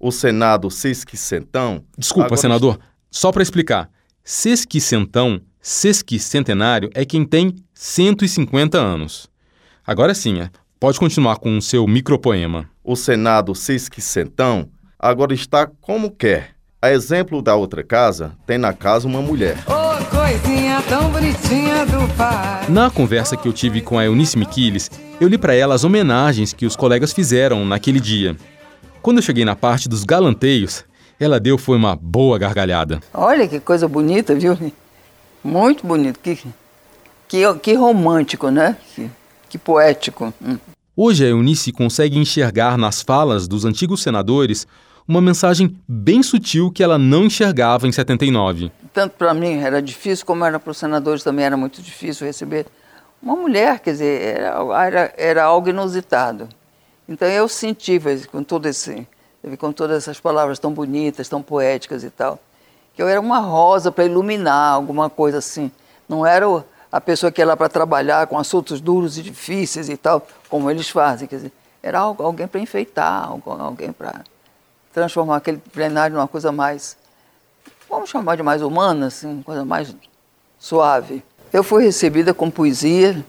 O 0.00 0.10
Senado 0.10 0.70
sesquicentão. 0.70 1.84
Desculpa, 1.96 2.26
agora... 2.26 2.40
senador, 2.40 2.80
só 3.10 3.30
para 3.30 3.42
explicar. 3.42 3.90
Sesquicentão, 4.24 5.40
sesquicentenário, 5.60 6.90
é 6.94 7.04
quem 7.04 7.24
tem 7.24 7.54
150 7.74 8.78
anos. 8.78 9.30
Agora 9.88 10.14
sim, 10.14 10.38
é. 10.42 10.50
pode 10.78 10.98
continuar 10.98 11.36
com 11.36 11.56
o 11.56 11.62
seu 11.62 11.86
micropoema. 11.86 12.68
O 12.84 12.94
Senado 12.94 13.54
sesquicentão 13.54 14.68
agora 14.98 15.32
está 15.32 15.66
como 15.80 16.10
quer. 16.10 16.50
A 16.82 16.90
exemplo 16.92 17.40
da 17.40 17.54
outra 17.54 17.82
casa, 17.82 18.36
tem 18.46 18.58
na 18.58 18.74
casa 18.74 19.08
uma 19.08 19.22
mulher. 19.22 19.56
Oh, 19.66 20.04
coisinha 20.14 20.82
tão 20.82 21.10
bonitinha 21.10 21.86
do 21.86 22.06
pai. 22.18 22.68
Na 22.68 22.90
conversa 22.90 23.34
que 23.34 23.48
eu 23.48 23.52
tive 23.54 23.80
com 23.80 23.98
a 23.98 24.04
Eunice 24.04 24.36
Miquiles, 24.36 24.90
eu 25.18 25.26
li 25.26 25.38
para 25.38 25.54
ela 25.54 25.74
as 25.74 25.84
homenagens 25.84 26.52
que 26.52 26.66
os 26.66 26.76
colegas 26.76 27.14
fizeram 27.14 27.64
naquele 27.64 27.98
dia. 27.98 28.36
Quando 29.00 29.16
eu 29.16 29.22
cheguei 29.22 29.46
na 29.46 29.56
parte 29.56 29.88
dos 29.88 30.04
galanteios, 30.04 30.84
ela 31.18 31.40
deu 31.40 31.56
foi 31.56 31.78
uma 31.78 31.96
boa 31.96 32.38
gargalhada. 32.38 33.00
Olha 33.14 33.48
que 33.48 33.58
coisa 33.58 33.88
bonita, 33.88 34.34
viu? 34.34 34.54
Muito 35.42 35.86
bonito. 35.86 36.20
Que, 36.20 36.38
que, 37.26 37.54
que 37.54 37.72
romântico, 37.72 38.50
né? 38.50 38.76
Que, 38.94 39.10
que 39.48 39.58
poético. 39.58 40.32
Hum. 40.42 40.58
Hoje 40.96 41.24
a 41.24 41.28
Eunice 41.28 41.70
consegue 41.72 42.18
enxergar 42.18 42.76
nas 42.76 43.02
falas 43.02 43.46
dos 43.46 43.64
antigos 43.64 44.02
senadores 44.02 44.66
uma 45.06 45.20
mensagem 45.20 45.74
bem 45.88 46.22
sutil 46.22 46.70
que 46.70 46.82
ela 46.82 46.98
não 46.98 47.24
enxergava 47.24 47.88
em 47.88 47.92
79. 47.92 48.70
Tanto 48.92 49.12
para 49.16 49.32
mim 49.32 49.60
era 49.60 49.80
difícil, 49.80 50.26
como 50.26 50.44
era 50.44 50.58
para 50.58 50.70
os 50.70 50.76
senadores 50.76 51.22
também 51.22 51.46
era 51.46 51.56
muito 51.56 51.80
difícil 51.80 52.26
receber 52.26 52.66
uma 53.22 53.34
mulher, 53.34 53.80
quer 53.80 53.92
dizer, 53.92 54.36
era, 54.38 54.84
era, 54.84 55.14
era 55.16 55.44
algo 55.44 55.68
inusitado. 55.68 56.48
Então 57.08 57.26
eu 57.26 57.48
senti, 57.48 57.98
com 58.30 58.42
todo 58.42 58.66
esse, 58.66 59.06
com 59.58 59.72
todas 59.72 59.96
essas 59.96 60.20
palavras 60.20 60.58
tão 60.58 60.72
bonitas, 60.72 61.28
tão 61.28 61.42
poéticas 61.42 62.04
e 62.04 62.10
tal, 62.10 62.38
que 62.94 63.00
eu 63.00 63.08
era 63.08 63.20
uma 63.20 63.38
rosa 63.38 63.90
para 63.90 64.04
iluminar 64.04 64.74
alguma 64.74 65.08
coisa 65.08 65.38
assim. 65.38 65.70
Não 66.08 66.26
era 66.26 66.44
a 66.90 67.00
pessoa 67.00 67.30
que 67.30 67.40
ia 67.40 67.46
lá 67.46 67.56
para 67.56 67.68
trabalhar 67.68 68.26
com 68.26 68.38
assuntos 68.38 68.80
duros 68.80 69.18
e 69.18 69.22
difíceis 69.22 69.88
e 69.88 69.96
tal, 69.96 70.26
como 70.48 70.70
eles 70.70 70.88
fazem. 70.88 71.28
Quer 71.28 71.36
dizer, 71.36 71.52
era 71.82 71.98
alguém 71.98 72.46
para 72.46 72.60
enfeitar, 72.60 73.28
alguém 73.28 73.92
para 73.92 74.24
transformar 74.92 75.36
aquele 75.36 75.58
plenário 75.58 76.16
numa 76.16 76.28
coisa 76.28 76.50
mais, 76.50 76.96
vamos 77.88 78.10
chamar 78.10 78.36
de 78.36 78.42
mais 78.42 78.62
humana, 78.62 79.06
assim, 79.06 79.42
coisa 79.42 79.64
mais 79.64 79.94
suave. 80.58 81.22
Eu 81.52 81.62
fui 81.62 81.84
recebida 81.84 82.34
com 82.34 82.50
poesia, 82.50 83.24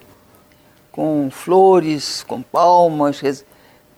com 0.91 1.29
flores, 1.31 2.23
com 2.23 2.41
palmas. 2.41 3.45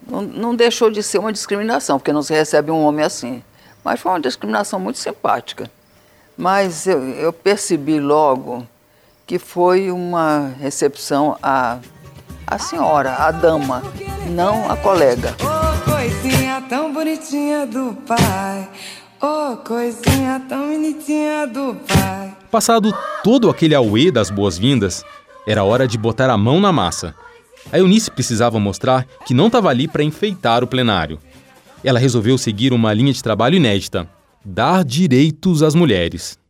Não, 0.07 0.21
não 0.21 0.55
deixou 0.55 0.91
de 0.91 1.01
ser 1.01 1.19
uma 1.19 1.31
discriminação, 1.31 1.97
porque 1.97 2.13
não 2.13 2.21
se 2.21 2.33
recebe 2.33 2.71
um 2.71 2.83
homem 2.83 3.05
assim. 3.05 3.43
Mas 3.83 3.99
foi 3.99 4.11
uma 4.11 4.19
discriminação 4.19 4.79
muito 4.79 4.99
simpática. 4.99 5.69
Mas 6.37 6.85
eu, 6.85 7.03
eu 7.15 7.33
percebi 7.33 7.99
logo 7.99 8.67
que 9.31 9.39
foi 9.39 9.89
uma 9.89 10.53
recepção 10.59 11.37
à, 11.41 11.79
à 12.45 12.59
senhora, 12.59 13.13
à 13.13 13.31
dama, 13.31 13.81
não 14.29 14.69
à 14.69 14.75
colega. 14.75 15.33
Oh, 15.39 15.89
coisinha 15.89 16.61
tão 16.67 16.93
bonitinha 16.93 17.65
do 17.65 17.95
pai. 18.05 18.69
Oh, 19.21 19.55
coisinha 19.55 20.41
tão 20.49 20.67
bonitinha 20.67 21.47
do 21.47 21.77
pai. 21.87 22.35
Passado 22.51 22.93
todo 23.23 23.49
aquele 23.49 23.73
auê 23.73 24.11
das 24.11 24.29
boas-vindas, 24.29 25.01
Era 25.47 25.63
hora 25.63 25.87
de 25.87 25.97
botar 25.97 26.29
a 26.29 26.37
mão 26.37 26.59
na 26.59 26.73
massa. 26.73 27.15
A 27.71 27.79
Eunice 27.79 28.11
precisava 28.11 28.59
mostrar 28.59 29.05
que 29.25 29.33
não 29.33 29.47
estava 29.47 29.69
ali 29.69 29.87
para 29.87 30.03
enfeitar 30.03 30.61
o 30.61 30.67
plenário. 30.67 31.17
Ela 31.81 31.99
resolveu 31.99 32.37
seguir 32.37 32.73
uma 32.73 32.93
linha 32.93 33.13
de 33.13 33.23
trabalho 33.23 33.55
inédita: 33.55 34.09
dar 34.43 34.83
direitos 34.83 35.63
às 35.63 35.73
mulheres. 35.73 36.40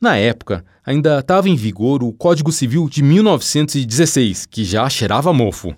Na 0.00 0.16
época, 0.16 0.64
ainda 0.82 1.18
estava 1.18 1.46
em 1.46 1.54
vigor 1.54 2.02
o 2.02 2.10
Código 2.10 2.50
Civil 2.50 2.88
de 2.88 3.02
1916, 3.02 4.46
que 4.46 4.64
já 4.64 4.88
cheirava 4.88 5.30
mofo. 5.30 5.76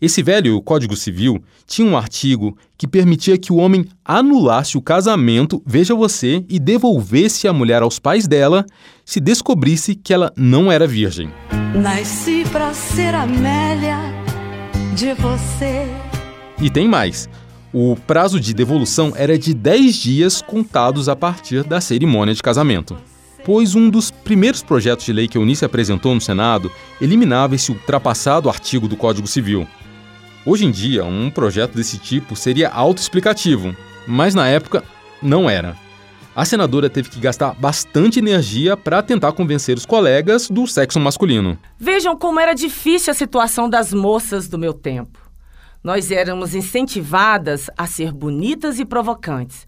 Esse 0.00 0.22
velho 0.22 0.62
Código 0.62 0.96
Civil 0.96 1.42
tinha 1.66 1.86
um 1.86 1.94
artigo 1.94 2.56
que 2.78 2.88
permitia 2.88 3.36
que 3.36 3.52
o 3.52 3.56
homem 3.56 3.84
anulasse 4.02 4.78
o 4.78 4.80
casamento, 4.80 5.62
veja 5.66 5.94
você, 5.94 6.42
e 6.48 6.58
devolvesse 6.58 7.46
a 7.46 7.52
mulher 7.52 7.82
aos 7.82 7.98
pais 7.98 8.26
dela 8.26 8.64
se 9.04 9.20
descobrisse 9.20 9.94
que 9.94 10.14
ela 10.14 10.32
não 10.34 10.72
era 10.72 10.86
virgem. 10.86 11.30
Nasci 11.74 12.44
pra 12.50 12.72
ser 12.72 13.14
Amélia 13.14 13.98
de 14.96 15.12
você. 15.12 15.84
E 16.58 16.70
tem 16.70 16.88
mais. 16.88 17.28
O 17.70 17.96
prazo 18.06 18.40
de 18.40 18.54
devolução 18.54 19.12
era 19.14 19.36
de 19.36 19.52
10 19.52 19.94
dias 19.94 20.40
contados 20.40 21.06
a 21.06 21.14
partir 21.14 21.64
da 21.64 21.82
cerimônia 21.82 22.32
de 22.32 22.42
casamento 22.42 22.96
pois 23.48 23.74
um 23.74 23.88
dos 23.88 24.10
primeiros 24.10 24.62
projetos 24.62 25.06
de 25.06 25.12
lei 25.14 25.26
que 25.26 25.38
a 25.38 25.40
Eunice 25.40 25.64
apresentou 25.64 26.14
no 26.14 26.20
Senado 26.20 26.70
eliminava 27.00 27.54
esse 27.54 27.72
ultrapassado 27.72 28.46
artigo 28.50 28.86
do 28.86 28.94
Código 28.94 29.26
Civil. 29.26 29.66
Hoje 30.44 30.66
em 30.66 30.70
dia, 30.70 31.02
um 31.06 31.30
projeto 31.30 31.74
desse 31.74 31.96
tipo 31.96 32.36
seria 32.36 32.68
autoexplicativo, 32.68 33.74
mas 34.06 34.34
na 34.34 34.46
época 34.46 34.84
não 35.22 35.48
era. 35.48 35.74
A 36.36 36.44
senadora 36.44 36.90
teve 36.90 37.08
que 37.08 37.18
gastar 37.18 37.54
bastante 37.54 38.18
energia 38.18 38.76
para 38.76 39.02
tentar 39.02 39.32
convencer 39.32 39.78
os 39.78 39.86
colegas 39.86 40.50
do 40.50 40.66
sexo 40.66 41.00
masculino. 41.00 41.58
Vejam 41.78 42.18
como 42.18 42.38
era 42.38 42.52
difícil 42.52 43.12
a 43.12 43.14
situação 43.14 43.66
das 43.66 43.94
moças 43.94 44.46
do 44.46 44.58
meu 44.58 44.74
tempo. 44.74 45.18
Nós 45.82 46.10
éramos 46.10 46.54
incentivadas 46.54 47.70
a 47.78 47.86
ser 47.86 48.12
bonitas 48.12 48.78
e 48.78 48.84
provocantes. 48.84 49.66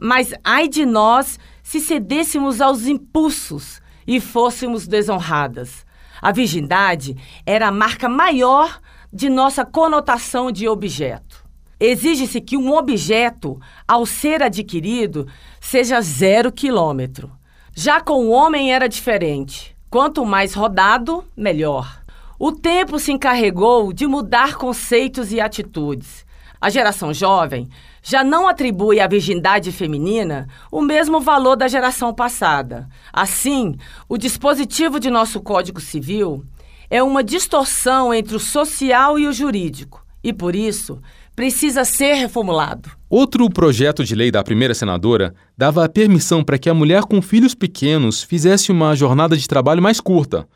Mas 0.00 0.32
ai 0.44 0.66
de 0.66 0.86
nós 0.86 1.38
se 1.68 1.80
cedêssemos 1.80 2.62
aos 2.62 2.86
impulsos 2.86 3.82
e 4.06 4.20
fôssemos 4.20 4.88
desonradas. 4.88 5.84
A 6.18 6.32
virgindade 6.32 7.14
era 7.44 7.68
a 7.68 7.70
marca 7.70 8.08
maior 8.08 8.80
de 9.12 9.28
nossa 9.28 9.66
conotação 9.66 10.50
de 10.50 10.66
objeto. 10.66 11.44
Exige-se 11.78 12.40
que 12.40 12.56
um 12.56 12.72
objeto, 12.72 13.60
ao 13.86 14.06
ser 14.06 14.42
adquirido, 14.42 15.28
seja 15.60 16.00
zero 16.00 16.50
quilômetro. 16.50 17.30
Já 17.76 18.00
com 18.00 18.24
o 18.24 18.30
homem 18.30 18.72
era 18.72 18.88
diferente. 18.88 19.76
Quanto 19.90 20.24
mais 20.24 20.54
rodado, 20.54 21.22
melhor. 21.36 22.02
O 22.38 22.50
tempo 22.50 22.98
se 22.98 23.12
encarregou 23.12 23.92
de 23.92 24.06
mudar 24.06 24.54
conceitos 24.54 25.32
e 25.32 25.38
atitudes. 25.38 26.24
A 26.58 26.70
geração 26.70 27.12
jovem 27.12 27.68
já 28.08 28.24
não 28.24 28.48
atribui 28.48 29.00
à 29.00 29.06
virgindade 29.06 29.70
feminina 29.70 30.48
o 30.72 30.80
mesmo 30.80 31.20
valor 31.20 31.56
da 31.56 31.68
geração 31.68 32.14
passada. 32.14 32.88
Assim, 33.12 33.76
o 34.08 34.16
dispositivo 34.16 34.98
de 34.98 35.10
nosso 35.10 35.42
Código 35.42 35.78
Civil 35.78 36.42
é 36.88 37.02
uma 37.02 37.22
distorção 37.22 38.14
entre 38.14 38.34
o 38.34 38.40
social 38.40 39.18
e 39.18 39.26
o 39.26 39.32
jurídico 39.32 40.02
e, 40.24 40.32
por 40.32 40.56
isso, 40.56 41.02
precisa 41.36 41.84
ser 41.84 42.14
reformulado. 42.14 42.90
Outro 43.10 43.46
projeto 43.50 44.02
de 44.02 44.14
lei 44.14 44.30
da 44.30 44.42
primeira 44.42 44.72
senadora 44.72 45.34
dava 45.54 45.84
a 45.84 45.88
permissão 45.88 46.42
para 46.42 46.56
que 46.58 46.70
a 46.70 46.74
mulher 46.74 47.02
com 47.02 47.20
filhos 47.20 47.54
pequenos 47.54 48.22
fizesse 48.22 48.72
uma 48.72 48.96
jornada 48.96 49.36
de 49.36 49.46
trabalho 49.46 49.82
mais 49.82 50.00
curta. 50.00 50.48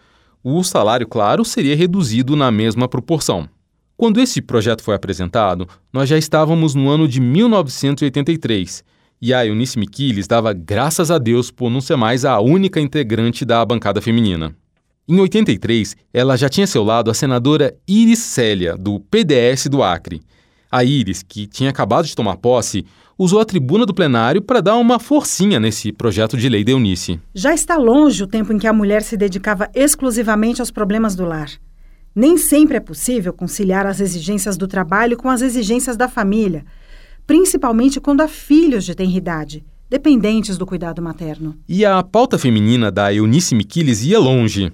O 0.43 0.65
salário, 0.65 1.07
claro, 1.07 1.45
seria 1.45 1.77
reduzido 1.77 2.35
na 2.35 2.51
mesma 2.51 2.89
proporção. 2.89 3.47
Quando 3.97 4.21
esse 4.21 4.41
projeto 4.41 4.83
foi 4.83 4.95
apresentado, 4.95 5.69
nós 5.93 6.09
já 6.09 6.19
estávamos 6.19 6.75
no 6.75 6.89
ano 6.89 7.07
de 7.07 7.21
1983 7.21 8.83
e 9.21 9.33
a 9.33 9.47
Eunice 9.47 9.79
Miquiles 9.79 10.27
dava 10.27 10.53
graças 10.53 11.11
a 11.11 11.19
Deus 11.19 11.51
por 11.51 11.71
não 11.71 11.81
ser 11.81 11.97
mais 11.97 12.25
a 12.25 12.41
única 12.41 12.81
integrante 12.81 13.45
da 13.45 13.65
bancada 13.65 14.01
feminina. 14.01 14.53
Em 15.09 15.21
83, 15.21 15.97
ela 16.13 16.37
já 16.37 16.49
tinha 16.49 16.67
seu 16.67 16.83
lado 16.83 17.11
a 17.11 17.15
senadora 17.15 17.77
Iris 17.87 18.19
Célia, 18.19 18.77
do 18.77 18.99
PDS 18.99 19.69
do 19.69 19.83
Acre. 19.83 20.23
A 20.71 20.83
Iris, 20.83 21.23
que 21.23 21.47
tinha 21.47 21.71
acabado 21.71 22.07
de 22.07 22.17
tomar 22.17 22.37
posse, 22.37 22.85
usou 23.19 23.41
a 23.41 23.45
tribuna 23.45 23.85
do 23.85 23.95
plenário 23.95 24.41
para 24.43 24.61
dar 24.61 24.77
uma 24.77 24.99
forcinha 24.99 25.61
nesse 25.61 25.93
projeto 25.93 26.37
de 26.37 26.49
lei 26.49 26.65
de 26.65 26.73
Eunice. 26.73 27.21
Já 27.35 27.53
está 27.53 27.77
longe 27.77 28.23
o 28.23 28.27
tempo 28.27 28.53
em 28.53 28.59
que 28.59 28.67
a 28.67 28.73
mulher 28.73 29.03
se 29.03 29.17
dedicava 29.17 29.69
exclusivamente 29.75 30.61
aos 30.61 30.71
problemas 30.71 31.15
do 31.15 31.25
lar. 31.25 31.51
Nem 32.15 32.37
sempre 32.37 32.77
é 32.77 32.81
possível 32.81 33.33
conciliar 33.33 33.87
as 33.87 33.99
exigências 33.99 34.59
do 34.59 34.69
trabalho 34.69 35.17
com 35.17 35.31
as 35.31 35.41
exigências 35.41 35.97
da 35.97 36.09
família, 36.09 36.65
principalmente 37.27 38.01
quando 38.01 38.21
há 38.21 38.29
filhos 38.29 38.85
de 38.85 38.95
tenridade, 38.95 39.65
dependentes 39.89 40.59
do 40.59 40.67
cuidado 40.67 41.01
materno. 41.01 41.57
E 41.67 41.87
a 41.87 42.03
pauta 42.03 42.39
feminina 42.39 42.91
da 42.91 43.13
Eunice 43.13 43.55
Miquiles 43.55 44.05
ia 44.05 44.19
longe. 44.19 44.71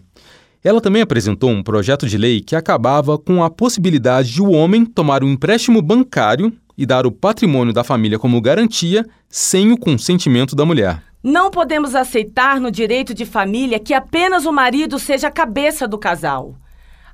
Ela 0.64 0.81
também 0.81 1.03
apresentou 1.03 1.51
um 1.51 1.62
projeto 1.62 2.09
de 2.09 2.18
lei 2.18 2.40
que 2.40 2.57
acabava 2.57 3.16
com 3.16 3.44
a 3.44 3.48
possibilidade 3.48 4.33
de 4.33 4.42
o 4.42 4.51
homem 4.51 4.85
tomar 4.85 5.22
um 5.22 5.29
empréstimo 5.29 5.81
bancário 5.81 6.53
e 6.77 6.85
dar 6.85 7.07
o 7.07 7.12
patrimônio 7.12 7.72
da 7.72 7.85
família 7.85 8.18
como 8.18 8.40
garantia 8.40 9.07
sem 9.29 9.70
o 9.70 9.79
consentimento 9.79 10.57
da 10.57 10.64
mulher. 10.64 11.03
Não 11.22 11.51
podemos 11.51 11.94
aceitar 11.94 12.61
no 12.61 12.70
direito 12.70 13.14
de 13.14 13.24
família 13.24 13.79
que 13.79 13.94
apenas 13.94 14.44
o 14.44 14.53
marido 14.53 14.98
seja 14.98 15.29
a 15.29 15.33
cabeça 15.33 15.87
do 15.87 15.98
casal. 15.98 16.57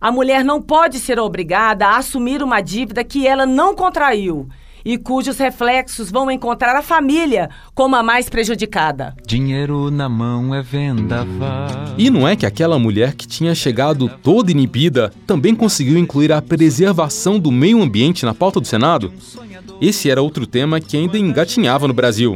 A 0.04 0.12
mulher 0.12 0.44
não 0.44 0.60
pode 0.60 0.98
ser 0.98 1.18
obrigada 1.18 1.86
a 1.86 1.96
assumir 1.96 2.42
uma 2.42 2.60
dívida 2.60 3.02
que 3.02 3.26
ela 3.26 3.46
não 3.46 3.74
contraiu 3.74 4.46
e 4.84 4.98
cujos 4.98 5.38
reflexos 5.38 6.10
vão 6.10 6.30
encontrar 6.30 6.76
a 6.76 6.82
família 6.82 7.48
como 7.74 7.96
a 7.96 8.02
mais 8.02 8.28
prejudicada. 8.28 9.16
Dinheiro 9.26 9.90
na 9.90 10.06
mão 10.06 10.54
é 10.54 10.60
vendaval. 10.60 11.94
E 11.96 12.10
não 12.10 12.28
é 12.28 12.36
que 12.36 12.44
aquela 12.44 12.78
mulher 12.78 13.14
que 13.14 13.26
tinha 13.26 13.54
chegado 13.54 14.06
toda 14.22 14.50
inibida 14.50 15.10
também 15.26 15.54
conseguiu 15.54 15.96
incluir 15.96 16.32
a 16.32 16.42
preservação 16.42 17.38
do 17.38 17.50
meio 17.50 17.80
ambiente 17.80 18.26
na 18.26 18.34
pauta 18.34 18.60
do 18.60 18.66
Senado? 18.66 19.10
Esse 19.80 20.10
era 20.10 20.20
outro 20.20 20.46
tema 20.46 20.80
que 20.80 20.98
ainda 20.98 21.16
engatinhava 21.16 21.88
no 21.88 21.94
Brasil. 21.94 22.34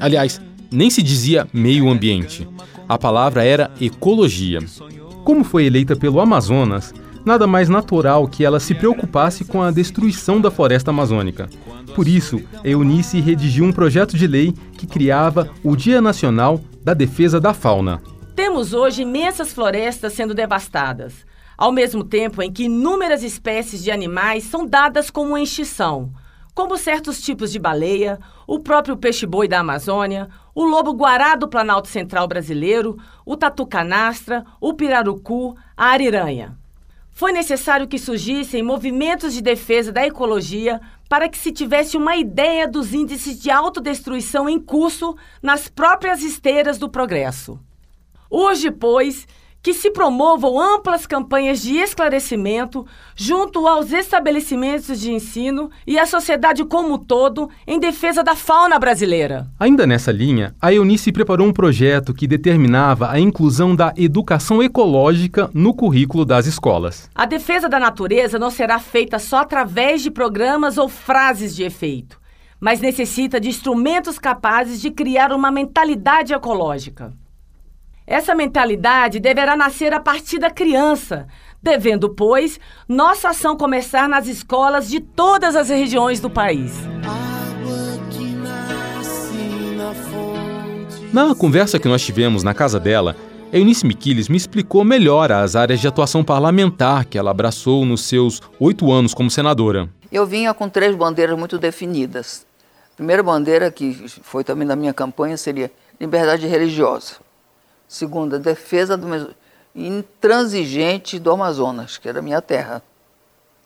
Aliás, 0.00 0.40
nem 0.72 0.88
se 0.88 1.02
dizia 1.02 1.46
meio 1.52 1.90
ambiente. 1.90 2.48
A 2.88 2.96
palavra 2.96 3.44
era 3.44 3.70
ecologia. 3.78 4.60
Como 5.22 5.44
foi 5.44 5.66
eleita 5.66 5.94
pelo 5.94 6.18
Amazonas, 6.18 6.94
nada 7.24 7.46
mais 7.46 7.68
natural 7.68 8.26
que 8.26 8.44
ela 8.44 8.60
se 8.60 8.74
preocupasse 8.74 9.44
com 9.44 9.62
a 9.62 9.70
destruição 9.70 10.40
da 10.40 10.50
floresta 10.50 10.90
amazônica. 10.90 11.48
Por 11.94 12.06
isso, 12.06 12.40
Eunice 12.64 13.20
redigiu 13.20 13.64
um 13.64 13.72
projeto 13.72 14.16
de 14.16 14.26
lei 14.26 14.52
que 14.76 14.86
criava 14.86 15.50
o 15.62 15.76
Dia 15.76 16.00
Nacional 16.00 16.60
da 16.82 16.94
Defesa 16.94 17.40
da 17.40 17.52
Fauna. 17.52 18.02
Temos 18.34 18.72
hoje 18.72 19.02
imensas 19.02 19.52
florestas 19.52 20.12
sendo 20.12 20.34
devastadas, 20.34 21.26
ao 21.58 21.70
mesmo 21.70 22.02
tempo 22.02 22.40
em 22.40 22.50
que 22.50 22.64
inúmeras 22.64 23.22
espécies 23.22 23.82
de 23.82 23.90
animais 23.90 24.44
são 24.44 24.66
dadas 24.66 25.10
como 25.10 25.36
extinção, 25.36 26.10
como 26.54 26.76
certos 26.76 27.20
tipos 27.20 27.52
de 27.52 27.58
baleia, 27.58 28.18
o 28.46 28.58
próprio 28.58 28.96
peixe-boi 28.96 29.46
da 29.46 29.60
Amazônia, 29.60 30.28
o 30.54 30.64
lobo-guará 30.64 31.34
do 31.34 31.48
Planalto 31.48 31.88
Central 31.88 32.26
brasileiro, 32.26 32.96
o 33.24 33.36
tatu-canastra, 33.36 34.44
o 34.60 34.74
pirarucu, 34.74 35.56
a 35.76 35.86
ariranha. 35.86 36.58
Foi 37.20 37.32
necessário 37.32 37.86
que 37.86 37.98
surgissem 37.98 38.62
movimentos 38.62 39.34
de 39.34 39.42
defesa 39.42 39.92
da 39.92 40.06
ecologia 40.06 40.80
para 41.06 41.28
que 41.28 41.36
se 41.36 41.52
tivesse 41.52 41.94
uma 41.94 42.16
ideia 42.16 42.66
dos 42.66 42.94
índices 42.94 43.38
de 43.38 43.50
autodestruição 43.50 44.48
em 44.48 44.58
curso 44.58 45.14
nas 45.42 45.68
próprias 45.68 46.22
esteiras 46.22 46.78
do 46.78 46.88
progresso. 46.88 47.60
Hoje, 48.30 48.70
pois, 48.70 49.28
que 49.62 49.74
se 49.74 49.90
promovam 49.90 50.58
amplas 50.58 51.06
campanhas 51.06 51.60
de 51.60 51.76
esclarecimento 51.76 52.86
junto 53.14 53.66
aos 53.66 53.92
estabelecimentos 53.92 54.98
de 54.98 55.12
ensino 55.12 55.70
e 55.86 55.98
à 55.98 56.06
sociedade 56.06 56.64
como 56.64 56.94
um 56.94 56.98
todo 56.98 57.50
em 57.66 57.78
defesa 57.78 58.22
da 58.22 58.34
fauna 58.34 58.78
brasileira. 58.78 59.48
Ainda 59.58 59.86
nessa 59.86 60.10
linha, 60.10 60.54
a 60.60 60.72
Eunice 60.72 61.12
preparou 61.12 61.46
um 61.46 61.52
projeto 61.52 62.14
que 62.14 62.26
determinava 62.26 63.10
a 63.10 63.20
inclusão 63.20 63.76
da 63.76 63.92
educação 63.96 64.62
ecológica 64.62 65.50
no 65.52 65.74
currículo 65.74 66.24
das 66.24 66.46
escolas. 66.46 67.10
A 67.14 67.26
defesa 67.26 67.68
da 67.68 67.78
natureza 67.78 68.38
não 68.38 68.50
será 68.50 68.78
feita 68.78 69.18
só 69.18 69.38
através 69.38 70.02
de 70.02 70.10
programas 70.10 70.78
ou 70.78 70.88
frases 70.88 71.54
de 71.54 71.64
efeito, 71.64 72.18
mas 72.58 72.80
necessita 72.80 73.38
de 73.38 73.48
instrumentos 73.48 74.18
capazes 74.18 74.80
de 74.80 74.90
criar 74.90 75.32
uma 75.32 75.50
mentalidade 75.50 76.32
ecológica. 76.32 77.12
Essa 78.10 78.34
mentalidade 78.34 79.20
deverá 79.20 79.56
nascer 79.56 79.94
a 79.94 80.00
partir 80.00 80.40
da 80.40 80.50
criança, 80.50 81.28
devendo, 81.62 82.10
pois, 82.10 82.58
nossa 82.88 83.28
ação 83.28 83.56
começar 83.56 84.08
nas 84.08 84.26
escolas 84.26 84.90
de 84.90 84.98
todas 84.98 85.54
as 85.54 85.68
regiões 85.68 86.18
do 86.18 86.28
país. 86.28 86.72
Na 91.12 91.36
conversa 91.36 91.78
que 91.78 91.86
nós 91.86 92.02
tivemos 92.02 92.42
na 92.42 92.52
casa 92.52 92.80
dela, 92.80 93.14
A 93.52 93.56
Eunice 93.56 93.86
Miquiles 93.86 94.28
me 94.28 94.36
explicou 94.36 94.82
melhor 94.82 95.30
as 95.30 95.54
áreas 95.54 95.78
de 95.78 95.86
atuação 95.86 96.24
parlamentar 96.24 97.04
que 97.04 97.16
ela 97.16 97.30
abraçou 97.30 97.86
nos 97.86 98.08
seus 98.08 98.42
oito 98.58 98.90
anos 98.90 99.14
como 99.14 99.30
senadora. 99.30 99.88
Eu 100.10 100.26
vinha 100.26 100.52
com 100.52 100.68
três 100.68 100.96
bandeiras 100.96 101.38
muito 101.38 101.58
definidas. 101.58 102.44
A 102.92 102.96
primeira 102.96 103.22
bandeira, 103.22 103.70
que 103.70 104.04
foi 104.22 104.42
também 104.42 104.66
da 104.66 104.74
minha 104.74 104.92
campanha, 104.92 105.36
seria 105.36 105.70
liberdade 106.00 106.48
religiosa. 106.48 107.29
Segunda, 107.90 108.38
defesa 108.38 108.96
do 108.96 109.34
intransigente 109.74 111.18
do 111.18 111.32
Amazonas, 111.32 111.98
que 111.98 112.08
era 112.08 112.22
minha 112.22 112.40
terra. 112.40 112.80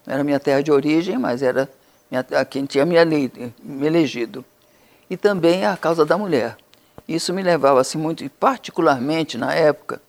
Era 0.07 0.25
minha 0.25 0.41
terra 0.41 0.63
de 0.63 0.73
origem, 0.73 1.19
mas 1.19 1.43
era 1.43 1.69
minha, 2.11 2.25
quem 2.47 2.65
tinha 2.65 2.87
me, 2.87 2.97
me 3.63 3.87
elegido. 3.87 4.43
E 5.11 5.17
também 5.19 5.67
a 5.67 5.77
causa 5.77 6.07
da 6.07 6.17
mulher. 6.17 6.57
Isso 7.07 7.35
me 7.35 7.43
levava 7.43 7.83
assim 7.83 7.99
muito, 7.99 8.25
e 8.25 8.31
particularmente 8.31 9.37
na 9.37 9.53
época, 9.53 10.01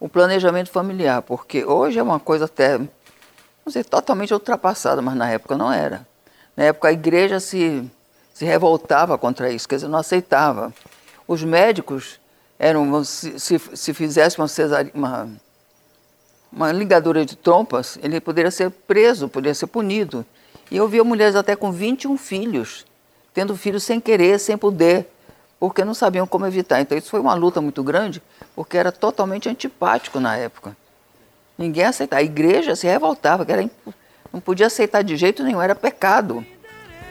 o 0.00 0.08
planejamento 0.08 0.70
familiar, 0.70 1.20
porque 1.20 1.62
hoje 1.62 1.98
é 1.98 2.02
uma 2.02 2.18
coisa 2.18 2.46
até 2.46 2.78
não 2.78 3.70
sei, 3.70 3.84
totalmente 3.84 4.32
ultrapassada, 4.32 5.02
mas 5.02 5.14
na 5.14 5.28
época 5.28 5.58
não 5.58 5.70
era. 5.70 6.08
Na 6.56 6.64
época 6.64 6.88
a 6.88 6.92
igreja 6.92 7.38
se, 7.38 7.86
se 8.32 8.46
revoltava 8.46 9.18
contra 9.18 9.50
isso, 9.50 9.68
quer 9.68 9.74
dizer, 9.74 9.88
não 9.88 9.98
aceitava. 9.98 10.72
Os 11.26 11.44
médicos 11.44 12.18
eram, 12.58 13.04
se, 13.04 13.38
se, 13.38 13.60
se 13.74 13.94
fizesse 13.94 14.36
uma, 14.38 14.46
uma, 14.94 15.28
uma 16.52 16.72
ligadura 16.72 17.24
de 17.24 17.36
trompas, 17.36 17.98
ele 18.02 18.20
poderia 18.20 18.50
ser 18.50 18.70
preso, 18.70 19.28
poderia 19.28 19.54
ser 19.54 19.66
punido. 19.66 20.24
E 20.70 20.76
eu 20.76 20.88
via 20.88 21.04
mulheres 21.04 21.34
até 21.34 21.54
com 21.54 21.70
21 21.70 22.16
filhos, 22.16 22.84
tendo 23.32 23.56
filhos 23.56 23.82
sem 23.82 24.00
querer, 24.00 24.38
sem 24.38 24.56
poder, 24.56 25.08
porque 25.58 25.84
não 25.84 25.94
sabiam 25.94 26.26
como 26.26 26.46
evitar. 26.46 26.80
Então 26.80 26.96
isso 26.96 27.10
foi 27.10 27.20
uma 27.20 27.34
luta 27.34 27.60
muito 27.60 27.82
grande, 27.82 28.22
porque 28.54 28.76
era 28.76 28.92
totalmente 28.92 29.48
antipático 29.48 30.20
na 30.20 30.36
época. 30.36 30.76
Ninguém 31.56 31.84
aceitava. 31.84 32.20
A 32.20 32.24
igreja 32.24 32.76
se 32.76 32.86
revoltava, 32.86 33.44
que 33.44 33.52
era 33.52 33.68
não 34.32 34.40
podia 34.40 34.66
aceitar 34.66 35.02
de 35.02 35.16
jeito 35.16 35.42
nenhum, 35.42 35.60
era 35.60 35.74
pecado. 35.74 36.44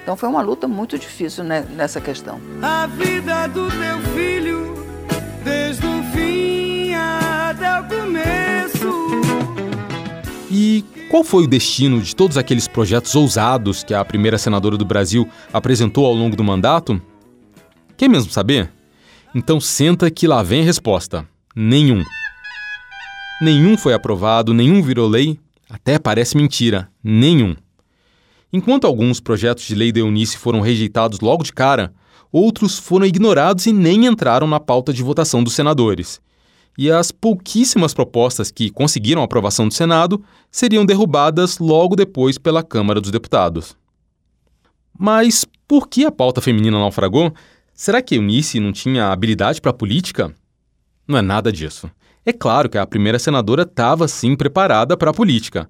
Então 0.03 0.15
foi 0.15 0.29
uma 0.29 0.41
luta 0.41 0.67
muito 0.67 0.97
difícil 0.97 1.43
né, 1.43 1.67
nessa 1.71 1.99
questão. 1.99 2.39
A 2.61 2.87
vida 2.87 3.47
do 3.47 3.67
teu 3.69 3.99
filho, 4.13 4.76
desde 5.47 5.85
o 5.85 6.03
fim 6.11 6.93
até 6.93 7.79
o 7.79 7.83
começo. 7.85 8.89
E 10.51 10.83
qual 11.09 11.23
foi 11.23 11.45
o 11.45 11.47
destino 11.47 12.01
de 12.01 12.13
todos 12.13 12.37
aqueles 12.37 12.67
projetos 12.67 13.15
ousados 13.15 13.81
que 13.81 13.93
a 13.93 14.03
primeira 14.03 14.37
senadora 14.37 14.75
do 14.75 14.83
Brasil 14.83 15.27
apresentou 15.53 16.05
ao 16.05 16.13
longo 16.13 16.35
do 16.35 16.43
mandato? 16.43 17.01
Quer 17.95 18.09
mesmo 18.09 18.29
saber? 18.29 18.69
Então 19.33 19.59
senta 19.61 20.11
que 20.11 20.27
lá 20.27 20.43
vem 20.43 20.61
a 20.61 20.65
resposta: 20.65 21.25
nenhum. 21.55 22.03
Nenhum 23.41 23.77
foi 23.77 23.93
aprovado, 23.93 24.53
nenhum 24.53 24.81
virou 24.81 25.07
lei, 25.07 25.39
até 25.69 25.97
parece 25.97 26.35
mentira, 26.35 26.89
nenhum. 27.01 27.55
Enquanto 28.51 28.87
alguns 28.87 29.19
projetos 29.19 29.65
de 29.65 29.75
lei 29.75 29.91
da 29.91 29.99
Eunice 29.99 30.37
foram 30.37 30.59
rejeitados 30.59 31.19
logo 31.19 31.43
de 31.43 31.53
cara, 31.53 31.93
outros 32.31 32.77
foram 32.77 33.05
ignorados 33.05 33.65
e 33.65 33.73
nem 33.73 34.05
entraram 34.05 34.47
na 34.47 34.59
pauta 34.59 34.93
de 34.93 35.03
votação 35.03 35.43
dos 35.43 35.53
senadores. 35.53 36.19
E 36.77 36.91
as 36.91 37.11
pouquíssimas 37.11 37.93
propostas 37.93 38.51
que 38.51 38.69
conseguiram 38.69 39.23
aprovação 39.23 39.67
do 39.67 39.73
Senado 39.73 40.23
seriam 40.51 40.85
derrubadas 40.85 41.57
logo 41.57 41.95
depois 41.95 42.37
pela 42.37 42.61
Câmara 42.61 43.01
dos 43.01 43.09
Deputados. 43.09 43.75
Mas 44.97 45.45
por 45.67 45.87
que 45.87 46.05
a 46.05 46.11
pauta 46.11 46.41
feminina 46.41 46.77
naufragou? 46.77 47.33
Será 47.73 48.01
que 48.01 48.15
Eunice 48.15 48.59
não 48.59 48.71
tinha 48.71 49.11
habilidade 49.11 49.59
para 49.61 49.73
política? 49.73 50.33
Não 51.07 51.17
é 51.17 51.21
nada 51.21 51.51
disso. 51.51 51.89
É 52.25 52.33
claro 52.33 52.69
que 52.69 52.77
a 52.77 52.85
primeira 52.85 53.17
senadora 53.17 53.63
estava 53.63 54.07
sim 54.07 54.35
preparada 54.35 54.97
para 54.97 55.11
a 55.11 55.13
política. 55.13 55.69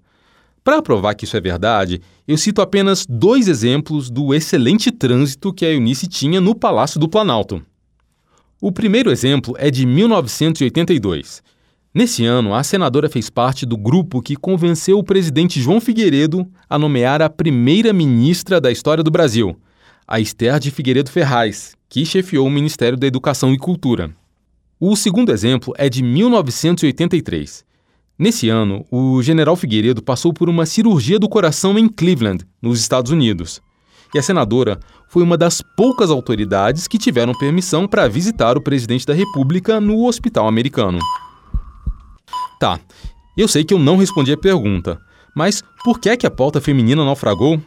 Para 0.67 0.81
provar 0.81 1.15
que 1.15 1.23
isso 1.23 1.37
é 1.37 1.39
verdade, 1.39 2.01
eu 2.27 2.37
cito 2.37 2.61
apenas 2.61 3.05
dois 3.07 3.47
exemplos 3.47 4.09
do 4.09 4.33
excelente 4.33 4.91
trânsito 4.91 5.53
que 5.53 5.65
a 5.65 5.71
Eunice 5.71 6.07
tinha 6.07 6.41
no 6.41 6.53
Palácio 6.53 6.99
do 6.99 7.07
Planalto. 7.07 7.63
O 8.59 8.69
primeiro 8.69 9.09
exemplo 9.09 9.55
é 9.57 9.71
de 9.71 9.85
1982. 9.85 11.41
Nesse 11.93 12.25
ano, 12.25 12.53
a 12.53 12.63
senadora 12.65 13.07
fez 13.07 13.29
parte 13.29 13.65
do 13.65 13.77
grupo 13.77 14.21
que 14.21 14.35
convenceu 14.35 14.99
o 14.99 15.03
presidente 15.05 15.61
João 15.61 15.79
Figueiredo 15.79 16.45
a 16.69 16.77
nomear 16.77 17.21
a 17.21 17.29
primeira 17.29 17.93
ministra 17.93 18.59
da 18.59 18.69
história 18.69 19.01
do 19.01 19.09
Brasil, 19.09 19.57
a 20.05 20.19
Esther 20.19 20.59
de 20.59 20.69
Figueiredo 20.69 21.09
Ferraz, 21.09 21.77
que 21.87 22.05
chefiou 22.05 22.45
o 22.45 22.51
Ministério 22.51 22.97
da 22.97 23.07
Educação 23.07 23.53
e 23.53 23.57
Cultura. 23.57 24.11
O 24.77 24.97
segundo 24.97 25.31
exemplo 25.31 25.73
é 25.77 25.87
de 25.87 26.03
1983. 26.03 27.66
Nesse 28.19 28.49
ano, 28.49 28.83
o 28.89 29.21
general 29.21 29.55
Figueiredo 29.55 30.01
passou 30.01 30.33
por 30.33 30.49
uma 30.49 30.65
cirurgia 30.65 31.19
do 31.19 31.29
coração 31.29 31.77
em 31.77 31.87
Cleveland, 31.87 32.47
nos 32.59 32.79
Estados 32.79 33.11
Unidos. 33.11 33.61
E 34.11 34.17
a 34.17 34.23
senadora 34.23 34.79
foi 35.07 35.21
uma 35.21 35.37
das 35.37 35.61
poucas 35.75 36.09
autoridades 36.09 36.87
que 36.87 36.97
tiveram 36.97 37.33
permissão 37.33 37.87
para 37.87 38.07
visitar 38.07 38.57
o 38.57 38.61
presidente 38.61 39.05
da 39.05 39.13
República 39.13 39.79
no 39.79 40.07
hospital 40.07 40.47
americano. 40.47 40.97
Tá, 42.59 42.79
eu 43.37 43.47
sei 43.47 43.63
que 43.63 43.73
eu 43.73 43.77
não 43.77 43.97
respondi 43.97 44.31
a 44.31 44.37
pergunta, 44.37 44.99
mas 45.35 45.63
por 45.83 45.99
que 45.99 46.09
é 46.09 46.17
que 46.17 46.25
a 46.25 46.31
pauta 46.31 46.59
feminina 46.59 47.05
naufragou? 47.05 47.61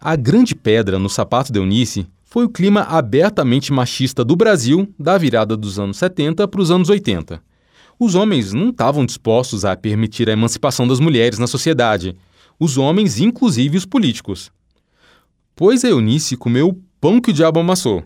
A 0.00 0.14
grande 0.14 0.54
pedra 0.54 0.96
no 0.96 1.08
sapato 1.08 1.52
de 1.52 1.58
Eunice 1.58 2.06
foi 2.24 2.44
o 2.44 2.48
clima 2.48 2.82
abertamente 2.82 3.72
machista 3.72 4.24
do 4.24 4.36
Brasil 4.36 4.94
da 4.96 5.18
virada 5.18 5.56
dos 5.56 5.76
anos 5.76 5.96
70 5.96 6.46
para 6.46 6.60
os 6.60 6.70
anos 6.70 6.88
80. 6.88 7.47
Os 8.00 8.14
homens 8.14 8.52
não 8.52 8.68
estavam 8.68 9.04
dispostos 9.04 9.64
a 9.64 9.76
permitir 9.76 10.28
a 10.30 10.32
emancipação 10.32 10.86
das 10.86 11.00
mulheres 11.00 11.36
na 11.38 11.48
sociedade, 11.48 12.14
os 12.56 12.78
homens, 12.78 13.18
inclusive 13.18 13.76
os 13.76 13.84
políticos. 13.84 14.52
Pois 15.56 15.84
a 15.84 15.88
Eunice 15.88 16.36
comeu 16.36 16.68
o 16.68 16.82
pão 17.00 17.20
que 17.20 17.30
o 17.30 17.32
diabo 17.32 17.58
amassou. 17.58 18.04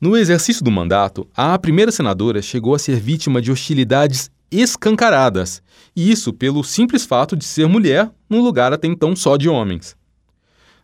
No 0.00 0.16
exercício 0.16 0.64
do 0.64 0.70
mandato, 0.70 1.28
a 1.36 1.58
primeira 1.58 1.92
senadora 1.92 2.40
chegou 2.40 2.74
a 2.74 2.78
ser 2.78 2.98
vítima 2.98 3.42
de 3.42 3.52
hostilidades 3.52 4.30
escancaradas, 4.50 5.62
e 5.94 6.10
isso 6.10 6.32
pelo 6.32 6.64
simples 6.64 7.04
fato 7.04 7.36
de 7.36 7.44
ser 7.44 7.66
mulher 7.68 8.10
num 8.30 8.42
lugar 8.42 8.72
até 8.72 8.88
então 8.88 9.14
só 9.14 9.36
de 9.36 9.48
homens. 9.48 9.94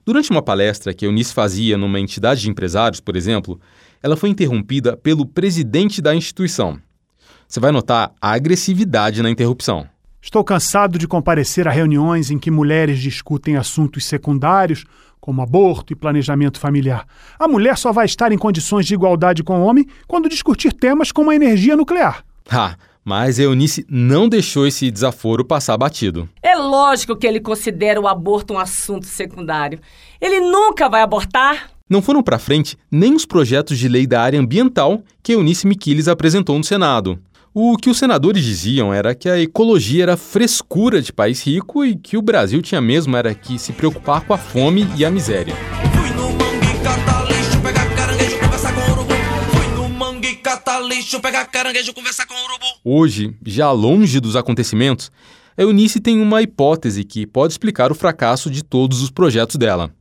Durante 0.05 0.31
uma 0.31 0.43
palestra 0.43 0.93
que 0.93 1.07
Eunice 1.07 1.33
fazia 1.33 1.79
numa 1.79 1.99
entidade 1.99 2.43
de 2.43 2.51
empresários, 2.51 3.01
por 3.01 3.17
exemplo, 3.17 3.59
ela 4.03 4.17
foi 4.17 4.29
interrompida 4.29 4.99
pelo 4.99 5.25
presidente 5.25 6.03
da 6.03 6.15
instituição. 6.15 6.79
Você 7.51 7.59
vai 7.59 7.73
notar 7.73 8.13
a 8.23 8.31
agressividade 8.31 9.21
na 9.25 9.29
interrupção. 9.29 9.85
Estou 10.23 10.45
cansado 10.45 10.97
de 10.97 11.09
comparecer 11.09 11.67
a 11.67 11.71
reuniões 11.73 12.31
em 12.31 12.39
que 12.39 12.49
mulheres 12.49 13.01
discutem 13.01 13.57
assuntos 13.57 14.05
secundários, 14.05 14.85
como 15.21 15.43
aborto 15.43 15.93
e 15.93 15.97
planejamento 15.97 16.61
familiar. 16.61 17.05
A 17.37 17.49
mulher 17.49 17.77
só 17.77 17.91
vai 17.91 18.07
estar 18.07 18.31
em 18.31 18.39
condições 18.39 18.87
de 18.87 18.95
igualdade 18.95 19.43
com 19.43 19.59
o 19.59 19.65
homem 19.65 19.85
quando 20.07 20.29
discutir 20.29 20.73
temas 20.73 21.11
como 21.11 21.33
a 21.33 21.35
energia 21.35 21.77
nuclear. 21.77 22.25
Ah, 22.49 22.77
mas 23.05 23.41
Eunice 23.41 23.85
não 23.91 24.29
deixou 24.29 24.65
esse 24.65 24.89
desaforo 24.89 25.45
passar 25.45 25.77
batido. 25.77 26.29
É 26.41 26.55
lógico 26.55 27.17
que 27.17 27.27
ele 27.27 27.41
considera 27.41 28.01
o 28.01 28.07
aborto 28.07 28.55
um 28.55 28.61
assunto 28.61 29.07
secundário. 29.07 29.81
Ele 30.21 30.39
nunca 30.39 30.89
vai 30.89 31.03
abortar. 31.03 31.69
Não 31.89 32.01
foram 32.01 32.23
para 32.23 32.39
frente 32.39 32.79
nem 32.89 33.13
os 33.17 33.27
projetos 33.27 33.77
de 33.77 33.89
lei 33.89 34.07
da 34.07 34.23
área 34.23 34.39
ambiental 34.39 35.03
que 35.21 35.33
Eunice 35.33 35.67
Miquiles 35.67 36.07
apresentou 36.07 36.57
no 36.57 36.63
Senado. 36.63 37.19
O 37.53 37.77
que 37.77 37.91
os 37.91 37.99
senadores 37.99 38.45
diziam 38.45 38.95
era 38.95 39.13
que 39.13 39.29
a 39.29 39.37
ecologia 39.37 40.05
era 40.05 40.17
frescura 40.17 41.03
de 41.03 41.13
país 41.13 41.45
rico 41.45 41.85
e 41.85 41.97
que 41.97 42.17
o 42.17 42.23
Brasil 42.23 42.63
tinha 42.63 42.81
mesmo 42.81 43.17
era 43.17 43.35
que 43.35 43.59
se 43.59 43.73
preocupar 43.73 44.21
com 44.21 44.33
a 44.33 44.39
fome 44.39 44.87
e 44.97 45.05
a 45.05 45.11
miséria. 45.11 45.53
Hoje, 52.85 53.37
já 53.45 53.73
longe 53.73 54.21
dos 54.21 54.37
acontecimentos, 54.37 55.11
a 55.59 55.63
Eunice 55.63 55.99
tem 55.99 56.21
uma 56.21 56.41
hipótese 56.43 57.03
que 57.03 57.27
pode 57.27 57.53
explicar 57.53 57.91
o 57.91 57.97
fracasso 57.97 58.49
de 58.49 58.63
todos 58.63 59.03
os 59.03 59.11
projetos 59.11 59.57
dela. 59.57 59.93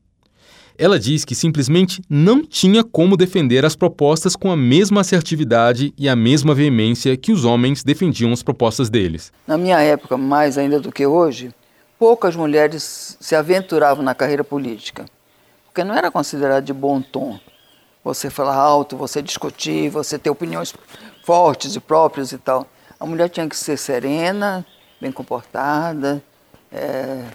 Ela 0.80 0.98
diz 0.98 1.26
que 1.26 1.36
simplesmente 1.36 2.02
não 2.10 2.42
tinha 2.42 2.86
como 2.86 3.18
defender 3.18 3.66
as 3.66 3.76
propostas 3.76 4.34
com 4.34 4.50
a 4.50 4.56
mesma 4.56 5.02
assertividade 5.02 5.94
e 5.98 6.08
a 6.08 6.16
mesma 6.16 6.56
veemência 6.56 7.18
que 7.18 7.34
os 7.34 7.44
homens 7.44 7.84
defendiam 7.84 8.32
as 8.32 8.42
propostas 8.42 8.90
deles. 8.90 9.30
Na 9.46 9.58
minha 9.58 9.78
época, 9.82 10.16
mais 10.16 10.58
ainda 10.58 10.80
do 10.80 10.90
que 10.90 11.06
hoje, 11.06 11.54
poucas 12.00 12.34
mulheres 12.34 13.18
se 13.20 13.36
aventuravam 13.36 14.02
na 14.02 14.16
carreira 14.16 14.42
política, 14.42 15.04
porque 15.66 15.84
não 15.84 15.94
era 15.94 16.10
considerado 16.10 16.64
de 16.64 16.72
bom 16.72 17.02
tom 17.02 17.38
você 18.02 18.30
falar 18.30 18.56
alto, 18.56 18.96
você 18.96 19.22
discutir, 19.22 19.90
você 19.90 20.18
ter 20.18 20.30
opiniões 20.30 20.74
fortes 21.26 21.76
e 21.76 21.82
próprias 21.82 22.32
e 22.32 22.38
tal. 22.38 22.66
A 22.98 23.06
mulher 23.06 23.28
tinha 23.28 23.50
que 23.50 23.58
ser 23.58 23.76
serena, 23.76 24.66
bem 25.02 25.12
comportada, 25.12 26.24
é, 26.72 27.26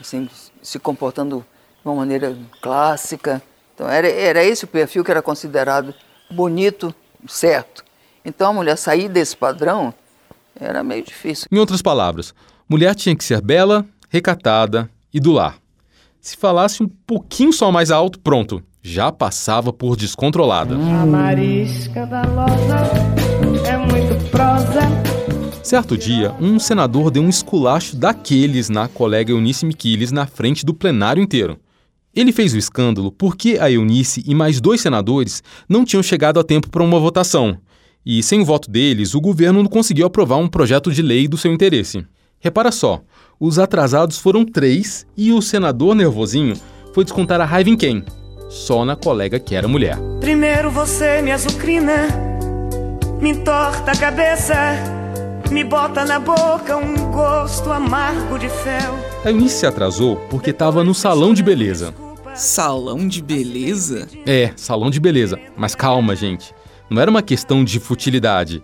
assim, 0.00 0.28
se 0.60 0.80
comportando 0.80 1.46
de 1.88 1.92
uma 1.92 1.94
maneira 1.94 2.36
clássica. 2.60 3.42
Então 3.74 3.88
era, 3.88 4.08
era 4.08 4.44
esse 4.44 4.64
o 4.64 4.68
perfil 4.68 5.02
que 5.02 5.10
era 5.10 5.22
considerado 5.22 5.94
bonito, 6.30 6.94
certo. 7.26 7.82
Então 8.24 8.50
a 8.50 8.52
mulher 8.52 8.76
sair 8.76 9.08
desse 9.08 9.36
padrão 9.36 9.94
Era 10.60 10.82
meio 10.82 11.04
difícil. 11.04 11.46
Em 11.50 11.58
outras 11.58 11.80
palavras, 11.80 12.34
mulher 12.68 12.94
tinha 12.94 13.16
que 13.16 13.24
ser 13.24 13.40
bela, 13.40 13.86
recatada 14.10 14.90
e 15.14 15.20
do 15.20 15.32
lar. 15.32 15.56
Se 16.20 16.36
falasse 16.36 16.82
um 16.82 16.88
pouquinho 16.88 17.52
só 17.52 17.70
mais 17.70 17.90
alto, 17.90 18.18
pronto, 18.18 18.62
já 18.82 19.10
passava 19.12 19.72
por 19.72 19.96
descontrolada. 19.96 20.74
A 20.74 21.06
Maria 21.06 21.62
escandalosa 21.62 22.76
é 23.66 23.76
muito 23.76 24.30
prosa. 24.30 24.80
Certo 25.62 25.96
dia, 25.96 26.34
um 26.40 26.58
senador 26.58 27.10
deu 27.10 27.22
um 27.22 27.28
esculacho 27.28 27.96
daqueles 27.96 28.68
na 28.68 28.88
colega 28.88 29.30
Eunice 29.30 29.64
Miquiles 29.64 30.10
na 30.10 30.26
frente 30.26 30.66
do 30.66 30.74
plenário 30.74 31.22
inteiro. 31.22 31.58
Ele 32.14 32.32
fez 32.32 32.54
o 32.54 32.58
escândalo 32.58 33.12
porque 33.12 33.58
a 33.60 33.70
Eunice 33.70 34.22
e 34.26 34.34
mais 34.34 34.60
dois 34.60 34.80
senadores 34.80 35.42
não 35.68 35.84
tinham 35.84 36.02
chegado 36.02 36.40
a 36.40 36.44
tempo 36.44 36.70
para 36.70 36.82
uma 36.82 36.98
votação. 36.98 37.58
E 38.04 38.22
sem 38.22 38.40
o 38.40 38.44
voto 38.44 38.70
deles, 38.70 39.14
o 39.14 39.20
governo 39.20 39.62
não 39.62 39.68
conseguiu 39.68 40.06
aprovar 40.06 40.36
um 40.36 40.48
projeto 40.48 40.90
de 40.90 41.02
lei 41.02 41.28
do 41.28 41.36
seu 41.36 41.52
interesse. 41.52 42.04
Repara 42.40 42.72
só, 42.72 43.02
os 43.38 43.58
atrasados 43.58 44.18
foram 44.18 44.44
três 44.44 45.06
e 45.16 45.32
o 45.32 45.42
senador 45.42 45.94
nervosinho 45.94 46.54
foi 46.94 47.04
descontar 47.04 47.40
a 47.40 47.44
raiva 47.44 47.70
em 47.70 47.76
quem? 47.76 48.04
Só 48.48 48.84
na 48.84 48.96
colega 48.96 49.38
que 49.38 49.54
era 49.54 49.68
mulher. 49.68 49.98
Primeiro 50.20 50.70
você 50.70 51.20
me 51.20 51.30
azucrina, 51.30 52.08
me 53.20 53.30
entorta 53.30 53.92
a 53.92 53.96
cabeça, 53.96 54.54
me 55.50 55.64
bota 55.64 56.04
na 56.04 56.18
boca 56.18 56.76
um 56.76 57.10
gosto 57.10 57.72
amargo 57.72 58.38
de 58.38 58.48
fel. 58.48 58.94
A 59.24 59.30
Eunice 59.30 59.60
se 59.60 59.66
atrasou 59.66 60.16
porque 60.28 60.50
estava 60.50 60.84
no 60.84 60.94
salão 60.94 61.32
de 61.32 61.42
beleza. 61.42 61.94
Salão 62.34 63.08
de 63.08 63.22
beleza? 63.22 64.06
É, 64.26 64.52
salão 64.56 64.90
de 64.90 65.00
beleza. 65.00 65.38
Mas 65.56 65.74
calma, 65.74 66.14
gente. 66.14 66.54
Não 66.90 67.00
era 67.00 67.10
uma 67.10 67.22
questão 67.22 67.64
de 67.64 67.80
futilidade. 67.80 68.62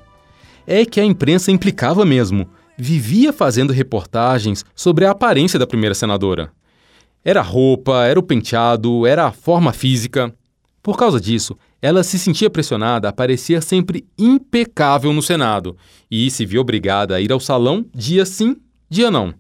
É 0.66 0.85
que 0.85 1.01
a 1.01 1.05
imprensa 1.05 1.51
implicava 1.51 2.05
mesmo. 2.05 2.49
Vivia 2.77 3.33
fazendo 3.33 3.73
reportagens 3.73 4.64
sobre 4.75 5.07
a 5.07 5.11
aparência 5.11 5.59
da 5.59 5.66
primeira 5.66 5.94
senadora. 5.94 6.53
Era 7.25 7.40
a 7.40 7.44
roupa, 7.44 8.05
era 8.05 8.18
o 8.18 8.23
penteado, 8.23 9.07
era 9.07 9.27
a 9.27 9.33
forma 9.33 9.73
física. 9.73 10.35
Por 10.83 10.99
causa 10.99 11.18
disso, 11.18 11.57
ela 11.85 12.03
se 12.03 12.18
sentia 12.18 12.49
pressionada 12.49 13.11
a 13.11 13.12
parecer 13.12 13.62
sempre 13.62 14.07
impecável 14.16 15.12
no 15.12 15.20
Senado 15.20 15.77
e 16.11 16.31
se 16.31 16.47
viu 16.47 16.62
obrigada 16.62 17.14
a 17.14 17.20
ir 17.20 17.31
ao 17.31 17.38
salão 17.38 17.85
dia 17.94 18.25
sim, 18.25 18.57
dia 18.88 19.11
não. 19.11 19.35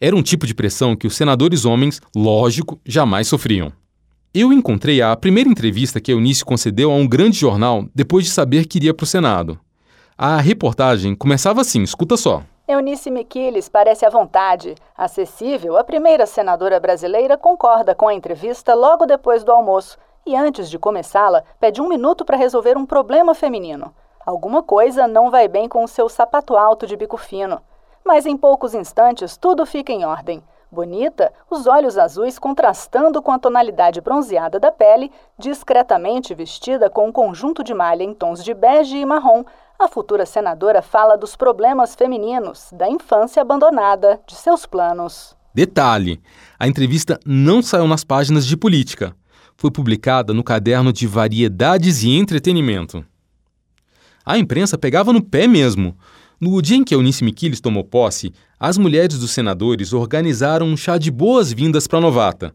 Era 0.00 0.16
um 0.16 0.22
tipo 0.22 0.46
de 0.46 0.54
pressão 0.54 0.96
que 0.96 1.06
os 1.06 1.14
senadores 1.14 1.66
homens, 1.66 2.00
lógico, 2.16 2.80
jamais 2.86 3.28
sofriam. 3.28 3.70
Eu 4.32 4.50
encontrei 4.50 5.02
a 5.02 5.14
primeira 5.14 5.50
entrevista 5.50 6.00
que 6.00 6.10
Eunice 6.10 6.42
concedeu 6.42 6.90
a 6.90 6.94
um 6.94 7.06
grande 7.06 7.38
jornal 7.38 7.84
depois 7.94 8.24
de 8.24 8.30
saber 8.30 8.64
que 8.64 8.78
iria 8.78 8.94
para 8.94 9.04
o 9.04 9.06
Senado. 9.06 9.60
A 10.16 10.40
reportagem 10.40 11.14
começava 11.14 11.60
assim, 11.60 11.82
escuta 11.82 12.16
só. 12.16 12.42
Eunice 12.66 13.10
Miquiles 13.10 13.68
parece 13.68 14.06
à 14.06 14.08
vontade. 14.08 14.74
Acessível, 14.96 15.76
a 15.76 15.84
primeira 15.84 16.24
senadora 16.24 16.80
brasileira 16.80 17.36
concorda 17.36 17.94
com 17.94 18.08
a 18.08 18.14
entrevista 18.14 18.72
logo 18.72 19.04
depois 19.04 19.44
do 19.44 19.52
almoço 19.52 19.98
e, 20.26 20.36
antes 20.36 20.70
de 20.70 20.78
começá-la, 20.78 21.42
pede 21.58 21.80
um 21.80 21.88
minuto 21.88 22.24
para 22.24 22.36
resolver 22.36 22.76
um 22.76 22.86
problema 22.86 23.34
feminino. 23.34 23.94
Alguma 24.24 24.62
coisa 24.62 25.08
não 25.08 25.30
vai 25.30 25.48
bem 25.48 25.68
com 25.68 25.82
o 25.82 25.88
seu 25.88 26.08
sapato 26.08 26.56
alto 26.56 26.86
de 26.86 26.96
bico 26.96 27.16
fino. 27.16 27.60
Mas 28.04 28.26
em 28.26 28.36
poucos 28.36 28.74
instantes 28.74 29.36
tudo 29.36 29.64
fica 29.66 29.92
em 29.92 30.04
ordem. 30.04 30.42
Bonita, 30.72 31.32
os 31.50 31.66
olhos 31.66 31.98
azuis 31.98 32.38
contrastando 32.38 33.20
com 33.20 33.32
a 33.32 33.38
tonalidade 33.38 34.00
bronzeada 34.00 34.60
da 34.60 34.70
pele, 34.70 35.10
discretamente 35.36 36.32
vestida 36.32 36.88
com 36.88 37.08
um 37.08 37.12
conjunto 37.12 37.64
de 37.64 37.74
malha 37.74 38.04
em 38.04 38.14
tons 38.14 38.44
de 38.44 38.54
bege 38.54 38.98
e 38.98 39.04
marrom, 39.04 39.44
a 39.76 39.88
futura 39.88 40.24
senadora 40.24 40.80
fala 40.80 41.16
dos 41.16 41.34
problemas 41.34 41.96
femininos, 41.96 42.68
da 42.72 42.88
infância 42.88 43.42
abandonada, 43.42 44.20
de 44.26 44.36
seus 44.36 44.64
planos. 44.64 45.34
Detalhe: 45.52 46.22
a 46.58 46.68
entrevista 46.68 47.18
não 47.26 47.60
saiu 47.60 47.88
nas 47.88 48.04
páginas 48.04 48.46
de 48.46 48.56
política. 48.56 49.16
Foi 49.60 49.70
publicada 49.70 50.32
no 50.32 50.42
caderno 50.42 50.90
de 50.90 51.06
Variedades 51.06 52.02
e 52.02 52.16
Entretenimento. 52.16 53.04
A 54.24 54.38
imprensa 54.38 54.78
pegava 54.78 55.12
no 55.12 55.22
pé 55.22 55.46
mesmo. 55.46 55.94
No 56.40 56.62
dia 56.62 56.78
em 56.78 56.82
que 56.82 56.94
Eunice 56.94 57.22
Miquiles 57.22 57.60
tomou 57.60 57.84
posse, 57.84 58.32
as 58.58 58.78
mulheres 58.78 59.18
dos 59.18 59.32
senadores 59.32 59.92
organizaram 59.92 60.64
um 60.64 60.78
chá 60.78 60.96
de 60.96 61.10
boas-vindas 61.10 61.86
para 61.86 61.98
a 61.98 62.00
novata. 62.00 62.54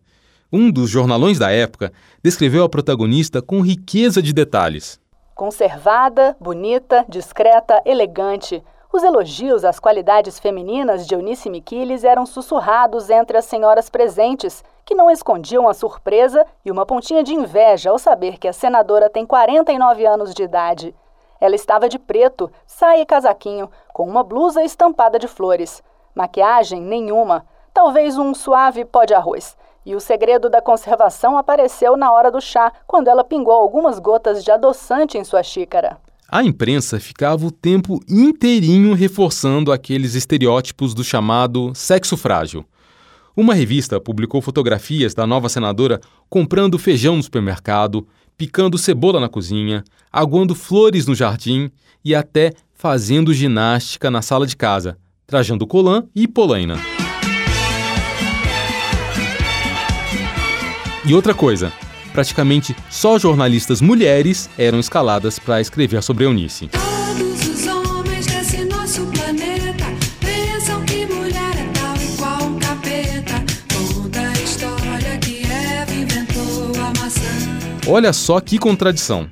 Um 0.51 0.71
dos 0.71 0.89
jornalões 0.89 1.37
da 1.37 1.51
época 1.51 1.93
descreveu 2.23 2.63
a 2.63 2.69
protagonista 2.69 3.39
com 3.39 3.61
riqueza 3.61 4.19
de 4.19 4.33
detalhes. 4.33 4.99
Conservada, 5.35 6.35
bonita, 6.41 7.05
discreta, 7.07 7.83
elegante. 7.85 8.63
Os 8.91 9.03
elogios 9.03 9.63
às 9.63 9.79
qualidades 9.79 10.39
femininas 10.39 11.05
de 11.05 11.13
Eunice 11.13 11.51
Miquiles 11.51 12.03
eram 12.03 12.25
sussurrados 12.25 13.11
entre 13.11 13.37
as 13.37 13.45
senhoras 13.45 13.91
presentes, 13.91 14.63
que 14.85 14.93
não 14.93 15.09
escondiam 15.09 15.67
a 15.67 15.73
surpresa 15.73 16.45
e 16.63 16.71
uma 16.71 16.85
pontinha 16.85 17.23
de 17.23 17.33
inveja 17.33 17.89
ao 17.89 17.97
saber 17.97 18.37
que 18.37 18.47
a 18.47 18.53
senadora 18.53 19.09
tem 19.09 19.25
49 19.25 20.05
anos 20.05 20.33
de 20.33 20.43
idade. 20.43 20.95
Ela 21.41 21.55
estava 21.55 21.89
de 21.89 21.97
preto, 21.97 22.51
saia 22.65 23.01
e 23.01 23.05
casaquinho, 23.05 23.69
com 23.91 24.07
uma 24.07 24.23
blusa 24.23 24.63
estampada 24.63 25.17
de 25.17 25.27
flores. 25.27 25.83
Maquiagem 26.13 26.81
nenhuma, 26.81 27.45
talvez 27.73 28.17
um 28.17 28.33
suave 28.33 28.85
pó 28.85 29.03
de 29.03 29.13
arroz. 29.13 29.57
E 29.85 29.95
o 29.95 29.99
segredo 29.99 30.49
da 30.49 30.61
conservação 30.61 31.37
apareceu 31.37 31.97
na 31.97 32.11
hora 32.11 32.31
do 32.31 32.39
chá, 32.39 32.71
quando 32.87 33.07
ela 33.07 33.23
pingou 33.23 33.53
algumas 33.53 33.99
gotas 33.99 34.43
de 34.43 34.51
adoçante 34.51 35.17
em 35.17 35.23
sua 35.23 35.43
xícara. 35.43 35.97
A 36.27 36.43
imprensa 36.43 36.99
ficava 36.99 37.45
o 37.45 37.51
tempo 37.51 37.99
inteirinho 38.09 38.95
reforçando 38.95 39.71
aqueles 39.71 40.15
estereótipos 40.15 40.93
do 40.95 41.03
chamado 41.03 41.71
sexo 41.75 42.17
frágil. 42.17 42.65
Uma 43.35 43.53
revista 43.53 43.99
publicou 43.99 44.41
fotografias 44.41 45.13
da 45.13 45.27
nova 45.27 45.49
senadora 45.49 45.99
comprando 46.29 46.79
feijão 46.79 47.17
no 47.17 47.23
supermercado, 47.23 48.07
picando 48.37 48.77
cebola 48.77 49.19
na 49.19 49.27
cozinha, 49.27 49.83
aguando 50.09 50.55
flores 50.55 51.05
no 51.05 51.13
jardim 51.13 51.69
e 52.03 52.15
até 52.15 52.53
fazendo 52.73 53.33
ginástica 53.33 54.09
na 54.09 54.21
sala 54.21 54.47
de 54.47 54.55
casa, 54.55 54.97
trajando 55.27 55.67
colã 55.67 56.03
e 56.15 56.29
polaina. 56.29 56.77
E 61.05 61.13
outra 61.13 61.33
coisa, 61.33 61.73
praticamente 62.13 62.73
só 62.89 63.19
jornalistas 63.19 63.81
mulheres 63.81 64.49
eram 64.57 64.79
escaladas 64.79 65.39
para 65.39 65.59
escrever 65.59 66.01
sobre 66.01 66.23
Eunice. 66.23 66.69
Olha 77.87 78.11
só 78.11 78.41
que 78.41 78.57
contradição. 78.57 79.29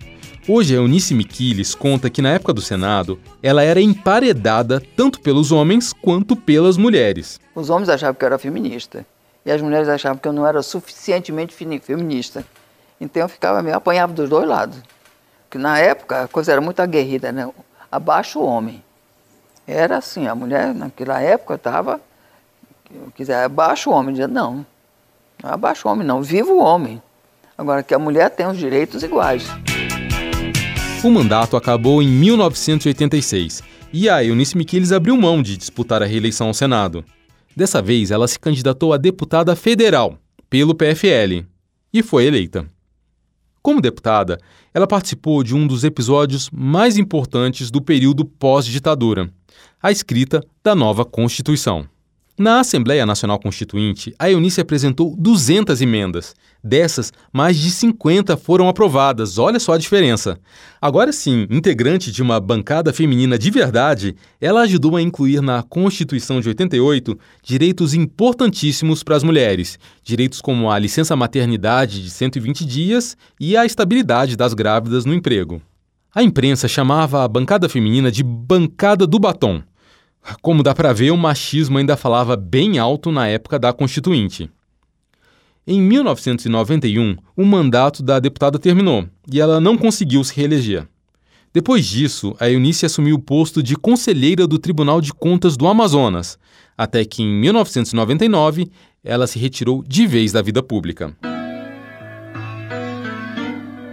Hoje 0.48 0.76
a 0.76 0.78
Eunice 0.78 1.16
Miquiles 1.16 1.74
conta 1.74 2.08
que 2.08 2.22
na 2.22 2.30
época 2.30 2.54
do 2.54 2.62
Senado 2.62 3.20
ela 3.42 3.64
era 3.64 3.82
emparedada 3.82 4.80
tanto 4.96 5.20
pelos 5.22 5.52
homens 5.52 5.92
quanto 5.92 6.36
pelas 6.36 6.78
mulheres. 6.78 7.40
Os 7.56 7.72
homens 7.72 7.90
achavam 7.90 8.14
que 8.14 8.24
eu 8.24 8.28
era 8.28 8.38
feminista 8.38 9.04
e 9.44 9.52
as 9.52 9.60
mulheres 9.60 9.90
achavam 9.90 10.20
que 10.20 10.28
eu 10.28 10.34
não 10.34 10.46
era 10.46 10.62
suficientemente 10.62 11.56
feminista. 11.82 12.46
Então 13.02 13.24
eu 13.24 13.30
ficava 13.30 13.64
meio 13.64 13.76
apanhava 13.76 14.14
dos 14.14 14.30
dois 14.30 14.48
lados. 14.48 14.78
Porque 15.46 15.58
na 15.58 15.80
época 15.80 16.22
a 16.22 16.28
coisa 16.28 16.52
era 16.52 16.62
muito 16.62 16.80
aguerrida, 16.80 17.32
né? 17.32 17.50
Abaixo 17.92 18.40
o 18.40 18.46
homem. 18.46 18.84
Era 19.66 19.98
assim, 19.98 20.28
a 20.28 20.36
mulher 20.36 20.76
naquela 20.76 21.20
época 21.20 21.56
estava, 21.56 22.00
quiser 23.16 23.46
abaixo 23.46 23.90
o 23.90 23.94
homem, 23.94 24.14
dizia, 24.14 24.28
não, 24.28 24.64
não 25.42 25.50
é 25.50 25.54
abaixo 25.54 25.88
o 25.88 25.92
homem 25.92 26.06
não, 26.06 26.22
viva 26.22 26.52
o 26.52 26.60
homem. 26.60 27.02
Agora 27.58 27.84
que 27.84 27.94
a 27.94 28.00
mulher 28.00 28.30
tem 28.30 28.48
os 28.48 28.58
direitos 28.58 29.04
iguais. 29.04 29.46
O 31.04 31.10
mandato 31.10 31.58
acabou 31.58 32.02
em 32.02 32.08
1986 32.08 33.62
e 33.92 34.10
a 34.10 34.24
Eunice 34.24 34.58
Miquiles 34.58 34.92
abriu 34.92 35.16
mão 35.18 35.42
de 35.42 35.58
disputar 35.58 36.02
a 36.02 36.06
reeleição 36.06 36.48
ao 36.48 36.54
Senado. 36.54 37.04
Dessa 37.56 37.82
vez, 37.82 38.10
ela 38.10 38.28
se 38.28 38.40
candidatou 38.40 38.94
a 38.94 38.98
deputada 38.98 39.56
federal 39.56 40.18
pelo 40.50 40.74
PFL 40.74 41.46
e 41.94 42.02
foi 42.02 42.26
eleita. 42.26 42.68
Como 43.62 43.80
deputada, 43.80 44.40
ela 44.74 44.88
participou 44.88 45.44
de 45.44 45.56
um 45.56 45.68
dos 45.68 45.84
episódios 45.84 46.50
mais 46.52 46.98
importantes 46.98 47.70
do 47.70 47.82
período 47.82 48.26
pós-ditadura, 48.26 49.30
a 49.82 49.92
escrita 49.92 50.42
da 50.64 50.74
nova 50.74 51.06
Constituição. 51.06 51.88
Na 52.36 52.62
Assembleia 52.62 53.06
Nacional 53.06 53.38
Constituinte, 53.38 54.12
a 54.18 54.28
Eunice 54.28 54.60
apresentou 54.60 55.16
200 55.16 55.80
emendas. 55.82 56.34
Dessas, 56.64 57.14
mais 57.32 57.56
de 57.56 57.70
50 57.70 58.36
foram 58.38 58.68
aprovadas. 58.68 59.38
Olha 59.38 59.60
só 59.60 59.74
a 59.74 59.78
diferença. 59.78 60.40
Agora 60.82 61.14
sim, 61.14 61.46
integrante 61.52 62.12
de 62.12 62.24
uma 62.24 62.40
bancada 62.40 62.92
feminina 62.92 63.38
de 63.38 63.52
verdade, 63.52 64.16
ela 64.42 64.62
ajudou 64.62 64.96
a 64.96 65.02
incluir 65.02 65.42
na 65.44 65.62
Constituição 65.62 66.42
de 66.42 66.48
88 66.48 67.20
direitos 67.44 67.94
importantíssimos 67.94 69.04
para 69.04 69.16
as 69.16 69.24
mulheres, 69.24 69.78
direitos 70.04 70.42
como 70.42 70.72
a 70.72 70.80
licença 70.80 71.16
maternidade 71.16 72.02
de 72.02 72.10
120 72.10 72.66
dias 72.66 73.16
e 73.40 73.56
a 73.56 73.64
estabilidade 73.64 74.36
das 74.36 74.56
grávidas 74.56 75.06
no 75.06 75.14
emprego. 75.14 75.62
A 76.16 76.24
imprensa 76.24 76.68
chamava 76.68 77.24
a 77.24 77.28
bancada 77.28 77.70
feminina 77.70 78.12
de 78.12 78.24
bancada 78.24 79.06
do 79.06 79.20
batom. 79.20 79.62
Como 80.42 80.64
dá 80.64 80.74
para 80.74 80.94
ver, 80.94 81.12
o 81.12 81.18
machismo 81.18 81.78
ainda 81.78 81.98
falava 81.98 82.36
bem 82.36 82.78
alto 82.78 83.12
na 83.12 83.28
época 83.28 83.60
da 83.60 83.74
Constituinte. 83.74 84.50
Em 85.66 85.82
1991, 85.82 87.16
o 87.38 87.46
mandato 87.46 88.04
da 88.04 88.20
deputada 88.20 88.60
terminou 88.60 89.08
e 89.32 89.40
ela 89.40 89.62
não 89.62 89.78
conseguiu 89.78 90.24
se 90.24 90.36
reeleger. 90.36 90.88
Depois 91.54 91.86
disso, 91.86 92.36
a 92.40 92.50
Eunice 92.50 92.86
assumiu 92.86 93.16
o 93.16 93.22
posto 93.22 93.62
de 93.62 93.76
conselheira 93.76 94.48
do 94.48 94.58
Tribunal 94.58 95.00
de 95.00 95.14
Contas 95.14 95.56
do 95.56 95.68
Amazonas, 95.68 96.38
até 96.78 97.06
que 97.06 97.22
em 97.22 97.28
1999 97.28 98.70
ela 99.04 99.28
se 99.28 99.38
retirou 99.38 99.84
de 99.88 100.08
vez 100.08 100.32
da 100.32 100.42
vida 100.42 100.64
pública. 100.64 101.16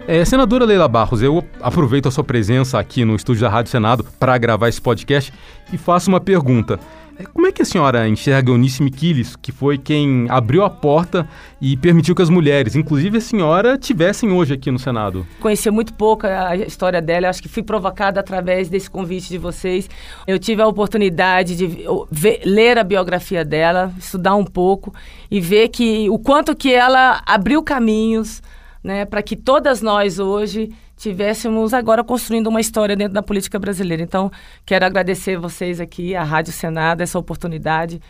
É, 0.07 0.25
senadora 0.25 0.65
Leila 0.65 0.89
Barros, 0.89 1.23
eu 1.23 1.45
aproveito 1.61 2.09
a 2.09 2.11
sua 2.11 2.25
presença 2.25 2.79
aqui 2.79 3.05
no 3.05 3.15
estúdio 3.15 3.43
da 3.43 3.49
Rádio 3.49 3.71
Senado 3.71 4.05
para 4.19 4.37
gravar 4.39 4.69
esse 4.69 4.81
podcast 4.81 5.33
e 5.73 5.79
faço 5.79 6.11
uma 6.11 6.21
pergunta. 6.21 6.81
É, 7.21 7.25
como 7.25 7.47
é 7.47 7.53
que 7.53 7.61
a 7.61 7.65
senhora 7.65 8.09
enxerga 8.09 8.51
Eunice 8.51 8.83
Miquiles, 8.83 9.37
que 9.37 9.53
foi 9.53 9.77
quem 9.77 10.27
abriu 10.31 10.65
a 10.65 10.71
porta 10.71 11.29
e 11.61 11.77
permitiu 11.77 12.15
que 12.15 12.23
as 12.23 12.31
mulheres, 12.31 12.75
inclusive 12.75 13.19
a 13.19 13.21
senhora, 13.21 13.77
tivessem 13.77 14.33
hoje 14.33 14.55
aqui 14.55 14.71
no 14.71 14.79
Senado? 14.79 15.27
Conhecia 15.39 15.71
muito 15.71 15.93
pouco 15.93 16.27
a 16.27 16.57
história 16.57 17.03
dela, 17.03 17.29
acho 17.29 17.43
que 17.43 17.49
fui 17.49 17.63
provocada 17.63 18.19
através 18.19 18.71
desse 18.71 18.91
convite 18.91 19.29
de 19.29 19.37
vocês. 19.37 19.89
Eu 20.27 20.39
tive 20.39 20.63
a 20.63 20.67
oportunidade 20.67 21.55
de 21.55 21.87
ver, 22.11 22.41
ler 22.45 22.79
a 22.79 22.85
biografia 22.85 23.45
dela, 23.45 23.93
estudar 23.99 24.35
um 24.35 24.45
pouco 24.45 24.95
e 25.31 25.41
ver 25.41 25.69
que 25.69 26.09
o 26.09 26.19
quanto 26.19 26.57
que 26.57 26.73
ela 26.73 27.23
abriu 27.27 27.63
caminhos 27.63 28.43
né, 28.83 29.05
para 29.05 29.23
que 29.23 29.37
todas 29.37 29.83
nós 29.83 30.19
hoje 30.19 30.71
tivéssemos 30.97 31.73
agora 31.73 32.05
construindo 32.05 32.49
uma 32.49 32.61
história 32.61 32.97
dentro 32.97 33.15
da 33.15 33.23
política 33.23 33.59
brasileira. 33.59 34.03
Então, 34.03 34.31
quero 34.67 34.85
agradecer 34.85 35.39
vocês 35.39 35.81
aqui, 35.81 36.15
a 36.15 36.23
Rádio 36.23 36.53
Senado, 36.53 37.01
essa 37.01 37.19
oportunidade 37.19 38.01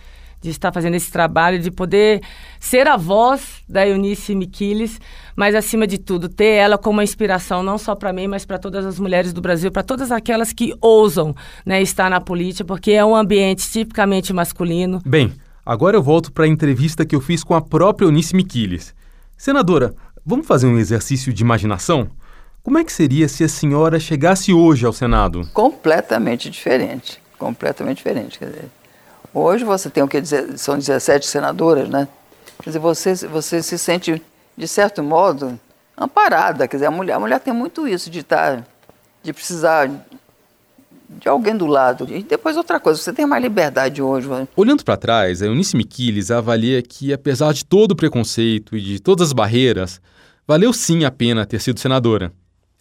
de 0.41 0.51
estar 0.51 0.73
fazendo 0.73 0.95
esse 0.95 1.11
trabalho, 1.13 1.59
de 1.59 1.71
poder 1.71 2.23
ser 2.59 2.89
a 2.89 2.97
voz 2.97 3.63
da 3.69 3.87
Eunice 3.87 4.35
Miquiles, 4.35 4.99
mas 5.37 5.55
acima 5.55 5.87
de 5.87 5.99
tudo, 5.99 6.29
ter 6.29 6.55
ela 6.55 6.79
como 6.79 6.97
uma 6.97 7.05
inspiração 7.05 7.63
não 7.63 7.77
só 7.77 7.95
para 7.95 8.13
mim, 8.13 8.27
mas 8.27 8.47
para 8.47 8.59
todas 8.59 8.87
as 8.87 8.99
mulheres 8.99 9.33
do 9.33 9.41
Brasil, 9.41 9.71
para 9.71 9.83
todas 9.83 10.11
aquelas 10.11 10.53
que 10.53 10.75
ousam 10.81 11.35
né, 11.65 11.83
estar 11.83 12.09
na 12.09 12.21
política, 12.21 12.65
porque 12.65 12.93
é 12.93 13.05
um 13.05 13.15
ambiente 13.15 13.71
tipicamente 13.71 14.33
masculino. 14.33 15.03
Bem, 15.05 15.33
agora 15.65 15.97
eu 15.97 16.03
volto 16.03 16.33
para 16.33 16.45
a 16.45 16.49
entrevista 16.49 17.05
que 17.05 17.15
eu 17.15 17.21
fiz 17.21 17.45
com 17.45 17.55
a 17.55 17.61
própria 17.61 18.07
Eunice 18.07 18.35
Miquiles. 18.35 18.95
Senadora, 19.37 19.95
Vamos 20.31 20.47
fazer 20.47 20.69
um 20.69 20.79
exercício 20.79 21.33
de 21.33 21.43
imaginação? 21.43 22.09
Como 22.63 22.79
é 22.79 22.85
que 22.85 22.93
seria 22.93 23.29
se 23.29 23.43
a 23.43 23.49
senhora 23.49 23.99
chegasse 23.99 24.53
hoje 24.53 24.87
ao 24.87 24.93
Senado? 24.93 25.45
Completamente 25.53 26.49
diferente. 26.49 27.21
Completamente 27.37 27.97
diferente. 27.97 28.39
Quer 28.39 28.45
dizer, 28.45 28.65
hoje 29.35 29.65
você 29.65 29.91
tem 29.91 30.05
o 30.05 30.07
que 30.07 30.21
dizer, 30.21 30.57
são 30.57 30.79
17 30.79 31.27
senadoras, 31.27 31.89
né? 31.89 32.07
Quer 32.63 32.71
dizer, 32.71 32.79
você, 32.79 33.13
você 33.27 33.61
se 33.61 33.77
sente, 33.77 34.23
de 34.57 34.69
certo 34.69 35.03
modo, 35.03 35.59
amparada. 35.99 36.69
Quer 36.69 36.77
dizer, 36.77 36.87
a 36.87 36.93
mulher, 36.93 37.15
a 37.15 37.19
mulher 37.19 37.41
tem 37.41 37.53
muito 37.53 37.89
isso 37.89 38.09
de 38.09 38.21
estar, 38.21 38.59
tá, 38.59 38.65
de 39.25 39.33
precisar 39.33 39.91
de 41.09 41.29
alguém 41.29 41.57
do 41.57 41.67
lado. 41.67 42.07
E 42.09 42.23
depois 42.23 42.57
outra 42.57 42.79
coisa, 42.79 43.03
você 43.03 43.13
tem 43.13 43.27
mais 43.27 43.43
liberdade 43.43 44.01
hoje. 44.01 44.29
Olhando 44.55 44.85
para 44.85 44.97
trás, 44.97 45.43
a 45.43 45.47
Eunice 45.47 45.77
Miquiles 45.77 46.31
avalia 46.31 46.81
que, 46.83 47.13
apesar 47.13 47.53
de 47.53 47.65
todo 47.65 47.91
o 47.91 47.97
preconceito 47.97 48.77
e 48.77 48.81
de 48.81 49.01
todas 49.01 49.31
as 49.31 49.33
barreiras, 49.33 50.01
valeu 50.51 50.73
sim 50.73 51.05
a 51.05 51.13
pena 51.13 51.47
ter 51.47 51.61
sido 51.61 51.79
senadora. 51.79 52.33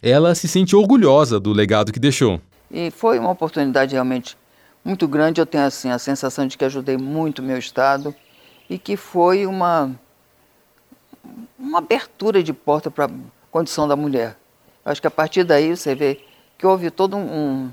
Ela 0.02 0.34
se 0.34 0.48
sente 0.48 0.74
orgulhosa 0.74 1.38
do 1.38 1.52
legado 1.52 1.92
que 1.92 2.00
deixou. 2.00 2.40
E 2.68 2.90
foi 2.90 3.16
uma 3.16 3.30
oportunidade 3.30 3.92
realmente 3.92 4.36
muito 4.84 5.06
grande. 5.06 5.40
Eu 5.40 5.46
tenho 5.46 5.62
assim 5.62 5.88
a 5.88 5.96
sensação 5.96 6.48
de 6.48 6.58
que 6.58 6.64
ajudei 6.64 6.96
muito 6.96 7.40
meu 7.40 7.56
estado 7.56 8.12
e 8.68 8.76
que 8.76 8.96
foi 8.96 9.46
uma 9.46 9.88
uma 11.56 11.78
abertura 11.78 12.42
de 12.42 12.52
porta 12.52 12.90
para 12.90 13.04
a 13.04 13.10
condição 13.52 13.86
da 13.86 13.94
mulher. 13.94 14.36
Acho 14.84 15.00
que 15.00 15.06
a 15.06 15.10
partir 15.10 15.44
daí 15.44 15.76
você 15.76 15.94
vê 15.94 16.18
que 16.58 16.66
houve 16.66 16.90
todo 16.90 17.16
um, 17.16 17.70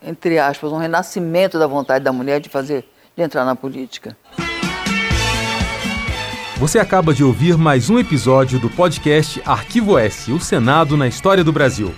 entre 0.00 0.38
aspas, 0.38 0.70
um 0.70 0.76
renascimento 0.76 1.58
da 1.58 1.66
vontade 1.66 2.04
da 2.04 2.12
mulher 2.12 2.40
de 2.40 2.48
fazer, 2.48 2.88
de 3.16 3.22
entrar 3.24 3.44
na 3.44 3.56
política. 3.56 4.16
Você 6.58 6.78
acaba 6.78 7.12
de 7.12 7.24
ouvir 7.24 7.56
mais 7.56 7.90
um 7.90 7.98
episódio 7.98 8.58
do 8.58 8.70
podcast 8.70 9.42
Arquivo 9.44 9.98
S, 9.98 10.30
o 10.30 10.38
Senado 10.38 10.96
na 10.96 11.08
História 11.08 11.42
do 11.42 11.52
Brasil. 11.52 11.92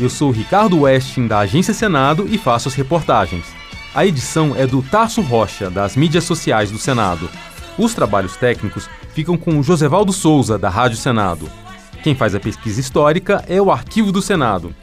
Eu 0.00 0.08
sou 0.08 0.30
Ricardo 0.30 0.80
Westin, 0.80 1.26
da 1.26 1.40
Agência 1.40 1.74
Senado, 1.74 2.26
e 2.30 2.38
faço 2.38 2.68
as 2.68 2.74
reportagens. 2.74 3.44
A 3.94 4.06
edição 4.06 4.54
é 4.56 4.66
do 4.66 4.80
Tarso 4.82 5.20
Rocha, 5.20 5.68
das 5.68 5.96
mídias 5.96 6.24
sociais 6.24 6.70
do 6.70 6.78
Senado. 6.78 7.28
Os 7.76 7.94
trabalhos 7.94 8.36
técnicos 8.36 8.88
ficam 9.12 9.36
com 9.36 9.58
o 9.58 9.62
Josevaldo 9.62 10.12
Souza, 10.12 10.58
da 10.58 10.70
Rádio 10.70 10.96
Senado. 10.96 11.50
Quem 12.02 12.14
faz 12.14 12.34
a 12.34 12.40
pesquisa 12.40 12.80
histórica 12.80 13.44
é 13.48 13.60
o 13.60 13.70
Arquivo 13.70 14.12
do 14.12 14.22
Senado. 14.22 14.74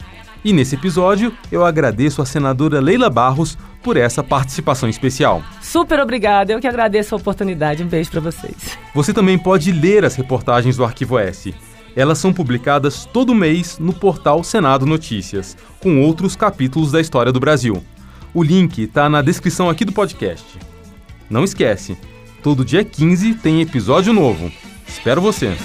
E 0.43 0.51
nesse 0.51 0.75
episódio, 0.75 1.33
eu 1.51 1.65
agradeço 1.65 2.21
a 2.21 2.25
senadora 2.25 2.81
Leila 2.81 3.09
Barros 3.09 3.57
por 3.83 3.97
essa 3.97 4.23
participação 4.23 4.87
especial. 4.87 5.43
Super 5.61 5.99
obrigada, 5.99 6.53
eu 6.53 6.59
que 6.59 6.67
agradeço 6.67 7.13
a 7.13 7.17
oportunidade. 7.17 7.83
Um 7.83 7.87
beijo 7.87 8.09
para 8.09 8.21
vocês. 8.21 8.77
Você 8.95 9.13
também 9.13 9.37
pode 9.37 9.71
ler 9.71 10.05
as 10.05 10.15
reportagens 10.15 10.77
do 10.77 10.85
Arquivo 10.85 11.19
S. 11.19 11.53
Elas 11.95 12.17
são 12.17 12.33
publicadas 12.33 13.05
todo 13.05 13.35
mês 13.35 13.77
no 13.77 13.93
portal 13.93 14.43
Senado 14.43 14.85
Notícias, 14.85 15.55
com 15.79 16.01
outros 16.01 16.35
capítulos 16.35 16.91
da 16.91 16.99
história 16.99 17.31
do 17.31 17.39
Brasil. 17.39 17.83
O 18.33 18.41
link 18.41 18.81
está 18.81 19.07
na 19.07 19.21
descrição 19.21 19.69
aqui 19.69 19.85
do 19.85 19.91
podcast. 19.91 20.57
Não 21.29 21.43
esquece, 21.43 21.95
todo 22.41 22.65
dia 22.65 22.83
15 22.83 23.35
tem 23.35 23.61
episódio 23.61 24.11
novo. 24.11 24.51
Espero 24.87 25.21
você! 25.21 25.55